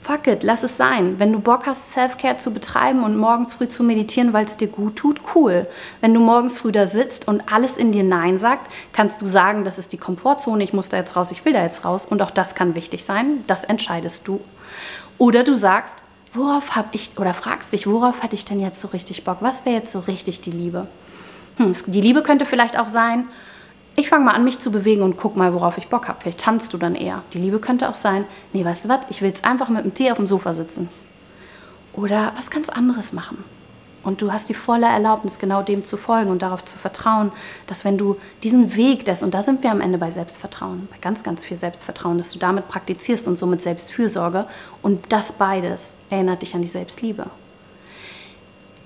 fuck 0.00 0.26
it, 0.26 0.42
lass 0.42 0.62
es 0.62 0.76
sein. 0.76 1.18
Wenn 1.18 1.32
du 1.32 1.40
Bock 1.40 1.66
hast, 1.66 1.92
Self-Care 1.92 2.38
zu 2.38 2.52
betreiben 2.52 3.04
und 3.04 3.16
morgens 3.16 3.54
früh 3.54 3.68
zu 3.68 3.84
meditieren, 3.84 4.32
weil 4.32 4.46
es 4.46 4.56
dir 4.56 4.68
gut 4.68 4.96
tut, 4.96 5.20
cool. 5.34 5.66
Wenn 6.00 6.14
du 6.14 6.20
morgens 6.20 6.58
früh 6.58 6.72
da 6.72 6.86
sitzt 6.86 7.28
und 7.28 7.52
alles 7.52 7.76
in 7.76 7.92
dir 7.92 8.02
Nein 8.02 8.38
sagt, 8.38 8.70
kannst 8.92 9.20
du 9.20 9.28
sagen, 9.28 9.64
das 9.64 9.78
ist 9.78 9.92
die 9.92 9.98
Komfortzone, 9.98 10.64
ich 10.64 10.72
muss 10.72 10.88
da 10.88 10.96
jetzt 10.96 11.16
raus, 11.16 11.30
ich 11.30 11.44
will 11.44 11.52
da 11.52 11.62
jetzt 11.62 11.84
raus. 11.84 12.06
Und 12.06 12.22
auch 12.22 12.30
das 12.30 12.54
kann 12.54 12.74
wichtig 12.74 13.04
sein, 13.04 13.44
das 13.46 13.64
entscheidest 13.64 14.26
du. 14.26 14.40
Oder 15.18 15.44
du 15.44 15.54
sagst, 15.54 16.02
worauf 16.32 16.76
habe 16.76 16.88
ich, 16.92 17.18
oder 17.18 17.34
fragst 17.34 17.72
dich, 17.72 17.86
worauf 17.86 18.22
hatte 18.22 18.34
ich 18.34 18.44
denn 18.44 18.60
jetzt 18.60 18.80
so 18.80 18.88
richtig 18.88 19.24
Bock? 19.24 19.38
Was 19.40 19.64
wäre 19.64 19.76
jetzt 19.76 19.92
so 19.92 20.00
richtig 20.00 20.40
die 20.40 20.50
Liebe? 20.50 20.86
Hm, 21.56 21.74
die 21.86 22.00
Liebe 22.00 22.22
könnte 22.22 22.46
vielleicht 22.46 22.78
auch 22.78 22.88
sein, 22.88 23.28
ich 24.00 24.08
fange 24.08 24.24
mal 24.24 24.34
an, 24.34 24.44
mich 24.44 24.58
zu 24.58 24.72
bewegen 24.72 25.02
und 25.02 25.16
guck 25.16 25.36
mal, 25.36 25.54
worauf 25.54 25.78
ich 25.78 25.88
Bock 25.88 26.08
habe. 26.08 26.18
Vielleicht 26.20 26.40
tanzt 26.40 26.72
du 26.72 26.78
dann 26.78 26.94
eher. 26.94 27.22
Die 27.32 27.38
Liebe 27.38 27.58
könnte 27.58 27.88
auch 27.88 27.94
sein, 27.94 28.24
nee, 28.52 28.64
weißt 28.64 28.86
du 28.86 28.88
was, 28.88 29.00
ich 29.10 29.20
will 29.20 29.28
jetzt 29.28 29.44
einfach 29.44 29.68
mit 29.68 29.84
dem 29.84 29.94
Tee 29.94 30.10
auf 30.10 30.16
dem 30.16 30.26
Sofa 30.26 30.54
sitzen. 30.54 30.88
Oder 31.92 32.32
was 32.36 32.50
ganz 32.50 32.68
anderes 32.68 33.12
machen. 33.12 33.44
Und 34.02 34.22
du 34.22 34.32
hast 34.32 34.48
die 34.48 34.54
volle 34.54 34.86
Erlaubnis, 34.86 35.38
genau 35.38 35.62
dem 35.62 35.84
zu 35.84 35.98
folgen 35.98 36.30
und 36.30 36.40
darauf 36.40 36.64
zu 36.64 36.78
vertrauen, 36.78 37.32
dass 37.66 37.84
wenn 37.84 37.98
du 37.98 38.16
diesen 38.42 38.74
Weg 38.74 39.04
des, 39.04 39.22
und 39.22 39.34
da 39.34 39.42
sind 39.42 39.62
wir 39.62 39.70
am 39.70 39.82
Ende 39.82 39.98
bei 39.98 40.10
Selbstvertrauen, 40.10 40.88
bei 40.90 40.96
ganz, 41.02 41.22
ganz 41.22 41.44
viel 41.44 41.58
Selbstvertrauen, 41.58 42.16
dass 42.16 42.32
du 42.32 42.38
damit 42.38 42.68
praktizierst 42.68 43.28
und 43.28 43.38
somit 43.38 43.62
Selbstfürsorge 43.62 44.46
und 44.80 45.12
das 45.12 45.32
beides 45.32 45.98
erinnert 46.08 46.40
dich 46.40 46.54
an 46.54 46.62
die 46.62 46.68
Selbstliebe 46.68 47.26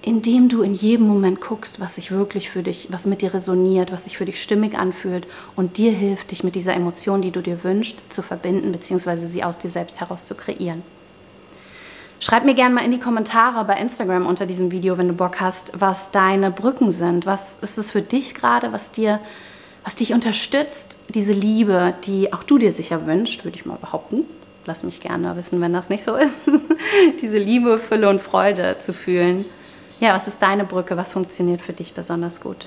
indem 0.05 0.51
du 0.51 0.61
in 0.61 0.75
jedem 0.75 1.07
Moment 1.07 1.41
guckst, 1.41 1.81
was 1.81 1.95
sich 1.95 2.11
wirklich 2.11 2.51
für 2.51 2.63
dich, 2.63 2.89
was 2.91 3.07
mit 3.07 3.23
dir 3.23 3.33
resoniert, 3.33 3.91
was 3.91 4.05
sich 4.05 4.19
für 4.19 4.27
dich 4.27 4.43
stimmig 4.43 4.77
anfühlt 4.77 5.27
und 5.57 5.79
dir 5.79 5.93
hilft, 5.93 6.31
dich 6.31 6.45
mit 6.45 6.55
dieser 6.55 6.75
Emotion, 6.75 7.23
die 7.23 7.31
du 7.31 7.41
dir 7.41 7.65
wünschst, 7.65 7.97
zu 8.11 8.21
verbinden 8.21 8.71
bzw. 8.71 9.27
sie 9.27 9.43
aus 9.43 9.57
dir 9.57 9.71
selbst 9.71 10.01
heraus 10.01 10.27
zu 10.27 10.35
kreieren. 10.35 10.83
Schreib 12.21 12.45
mir 12.45 12.55
gerne 12.55 12.75
mal 12.75 12.85
in 12.85 12.91
die 12.91 13.01
Kommentare 13.01 13.65
bei 13.65 13.79
Instagram 13.79 14.27
unter 14.27 14.45
diesem 14.45 14.71
Video, 14.71 14.99
wenn 14.99 15.09
du 15.09 15.15
Bock 15.15 15.41
hast, 15.41 15.81
was 15.81 16.11
deine 16.11 16.51
Brücken 16.51 16.93
sind. 16.93 17.25
Was 17.25 17.57
ist 17.63 17.79
es 17.79 17.91
für 17.91 18.03
dich 18.03 18.35
gerade, 18.35 18.73
was 18.73 18.91
dir, 18.91 19.21
was 19.85 19.95
dich 19.95 20.13
unterstützt, 20.13 21.15
diese 21.15 21.33
Liebe, 21.33 21.95
die 22.05 22.33
auch 22.33 22.43
du 22.43 22.59
dir 22.59 22.73
sicher 22.73 23.07
wünschst, 23.07 23.45
würde 23.45 23.57
ich 23.57 23.65
mal 23.65 23.79
behaupten. 23.79 24.27
Lass 24.67 24.85
mich 24.85 25.01
gerne 25.01 25.35
wissen, 25.37 25.61
wenn 25.63 25.73
das 25.73 25.89
nicht 25.89 26.05
so 26.05 26.15
ist. 26.15 26.37
diese 27.23 27.39
Liebe, 27.39 27.79
Fülle 27.79 28.11
und 28.11 28.21
Freude 28.21 28.77
zu 28.81 28.93
fühlen 28.93 29.47
ja, 30.01 30.15
was 30.15 30.29
ist 30.29 30.43
deine 30.43 30.65
Brücke? 30.65 30.97
Was 30.97 31.13
funktioniert 31.13 31.61
für 31.61 31.73
dich 31.73 31.95
besonders 31.95 32.41
gut? 32.41 32.67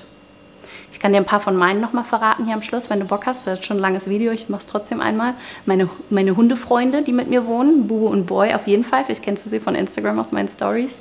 Ich 0.90 1.00
kann 1.00 1.12
dir 1.12 1.18
ein 1.18 1.24
paar 1.24 1.40
von 1.40 1.56
meinen 1.56 1.80
nochmal 1.80 2.04
verraten 2.04 2.46
hier 2.46 2.54
am 2.54 2.62
Schluss, 2.62 2.90
wenn 2.90 3.00
du 3.00 3.06
Bock 3.06 3.26
hast. 3.26 3.46
Das 3.46 3.60
ist 3.60 3.66
schon 3.66 3.78
ein 3.78 3.80
langes 3.80 4.08
Video, 4.08 4.32
ich 4.32 4.48
mache 4.48 4.60
es 4.60 4.66
trotzdem 4.66 5.00
einmal. 5.00 5.34
Meine, 5.66 5.88
meine 6.10 6.36
Hundefreunde, 6.36 7.02
die 7.02 7.12
mit 7.12 7.28
mir 7.28 7.46
wohnen, 7.46 7.86
Bubu 7.86 8.08
und 8.08 8.26
Boy 8.26 8.54
auf 8.54 8.66
jeden 8.66 8.84
Fall. 8.84 9.04
Vielleicht 9.04 9.22
kennst 9.22 9.44
du 9.44 9.50
sie 9.50 9.60
von 9.60 9.74
Instagram 9.74 10.18
aus 10.18 10.32
meinen 10.32 10.48
Stories. 10.48 11.00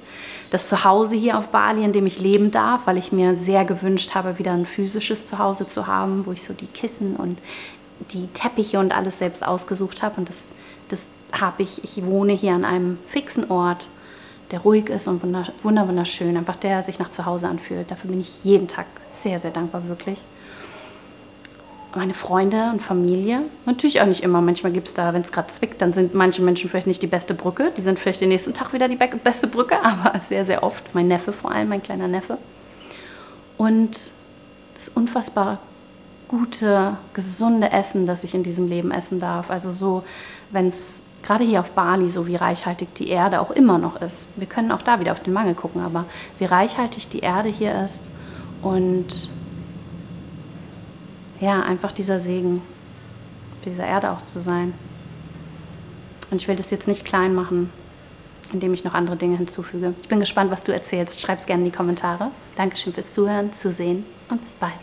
Das 0.52 0.70
Zuhause 0.70 1.16
hier 1.16 1.38
auf 1.38 1.48
Bali, 1.48 1.84
in 1.84 1.92
dem 1.92 2.06
ich 2.06 2.20
leben 2.20 2.52
darf, 2.52 2.82
weil 2.86 2.98
ich 2.98 3.12
mir 3.12 3.36
sehr 3.36 3.66
gewünscht 3.66 4.16
habe, 4.16 4.40
wieder 4.40 4.52
ein 4.52 4.66
physisches 4.66 5.26
Zuhause 5.26 5.68
zu 5.68 5.88
haben, 5.88 6.26
wo 6.26 6.32
ich 6.32 6.44
so 6.44 6.54
die 6.54 6.68
Kissen 6.68 7.16
und 7.16 7.40
die 8.12 8.28
Teppiche 8.28 8.80
und 8.80 8.96
alles 8.96 9.20
selbst 9.20 9.46
ausgesucht 9.46 10.04
habe. 10.04 10.16
Und 10.18 10.30
das, 10.30 10.56
das 10.90 11.06
habe 11.34 11.64
ich. 11.64 11.84
Ich 11.84 12.06
wohne 12.06 12.34
hier 12.34 12.54
an 12.54 12.64
einem 12.64 12.98
fixen 13.08 13.50
Ort 13.50 13.88
der 14.52 14.60
ruhig 14.60 14.90
ist 14.90 15.08
und 15.08 15.22
wunderschön, 15.64 16.38
einfach 16.38 16.56
der 16.56 16.84
sich 16.84 17.00
nach 17.00 17.12
Zuhause 17.12 17.48
anfühlt. 17.48 17.92
Dafür 17.92 18.10
bin 18.10 18.22
ich 18.22 18.44
jeden 18.44 18.68
Tag 18.68 18.86
sehr, 19.10 19.40
sehr 19.40 19.52
dankbar, 19.52 19.88
wirklich. 19.88 20.22
Meine 21.96 22.14
Freunde 22.14 22.70
und 22.72 22.82
Familie, 22.82 23.42
natürlich 23.66 24.02
auch 24.02 24.06
nicht 24.06 24.24
immer. 24.24 24.40
Manchmal 24.40 24.72
gibt 24.72 24.88
es 24.88 24.94
da, 24.94 25.14
wenn 25.14 25.22
es 25.22 25.32
gerade 25.32 25.48
zwickt, 25.48 25.82
dann 25.82 25.94
sind 25.94 26.14
manche 26.14 26.42
Menschen 26.42 26.70
vielleicht 26.70 26.88
nicht 26.88 27.02
die 27.02 27.08
beste 27.08 27.34
Brücke. 27.34 27.72
Die 27.76 27.82
sind 27.82 27.98
vielleicht 27.98 28.22
den 28.22 28.30
nächsten 28.30 28.54
Tag 28.54 28.72
wieder 28.72 28.88
die 28.88 28.96
beste 28.96 29.48
Brücke, 29.48 29.78
aber 29.84 30.18
sehr, 30.20 30.46
sehr 30.46 30.64
oft. 30.64 30.94
Mein 30.94 31.08
Neffe 31.08 31.34
vor 31.34 31.52
allem, 31.52 31.70
mein 31.70 31.82
kleiner 31.82 32.08
Neffe. 32.08 32.38
Und 33.58 34.12
das 34.76 34.90
unfassbar 34.90 35.60
gute, 36.28 36.98
gesunde 37.14 37.72
Essen, 37.72 38.06
das 38.06 38.24
ich 38.24 38.36
in 38.36 38.44
diesem 38.44 38.68
Leben 38.68 38.92
essen 38.92 39.20
darf. 39.20 39.50
Also 39.50 39.72
so, 39.72 40.04
wenn 40.52 40.68
es 40.68 41.04
gerade 41.24 41.44
hier 41.44 41.60
auf 41.60 41.72
Bali, 41.72 42.08
so 42.08 42.28
wie 42.28 42.36
reichhaltig 42.36 42.94
die 42.96 43.10
Erde 43.10 43.42
auch 43.42 43.52
immer 43.52 43.78
noch 43.78 44.02
ist. 44.02 44.28
Wir 44.36 44.48
können 44.48 44.72
auch 44.72 44.82
da 44.82 45.00
wieder 45.00 45.12
auf 45.12 45.22
den 45.22 45.34
Mangel 45.34 45.56
gucken, 45.56 45.82
aber 45.82 46.06
wie 46.40 46.46
reichhaltig 46.46 47.10
die 47.10 47.20
Erde 47.20 47.50
hier 47.50 47.84
ist 47.84 48.12
und 48.62 49.30
ja, 51.40 51.62
einfach 51.62 51.92
dieser 51.92 52.20
Segen, 52.20 52.62
dieser 53.66 53.86
Erde 53.86 54.12
auch 54.12 54.22
zu 54.24 54.42
sein. 54.42 54.74
Und 56.32 56.42
ich 56.42 56.48
will 56.48 56.56
das 56.56 56.72
jetzt 56.72 56.88
nicht 56.88 57.06
klein 57.06 57.36
machen, 57.36 57.70
indem 58.52 58.74
ich 58.74 58.84
noch 58.84 58.94
andere 58.94 59.16
Dinge 59.16 59.38
hinzufüge. 59.38 59.94
Ich 60.02 60.08
bin 60.08 60.20
gespannt, 60.20 60.52
was 60.52 60.64
du 60.64 60.74
erzählst. 60.74 61.22
Schreib 61.22 61.40
es 61.40 61.46
gerne 61.46 61.64
in 61.64 61.72
die 61.72 61.76
Kommentare. 61.76 62.32
Dankeschön 62.56 62.94
fürs 62.94 63.14
Zuhören, 63.14 63.54
Zusehen 63.54 64.06
und 64.30 64.44
bis 64.44 64.56
bald. 64.56 64.80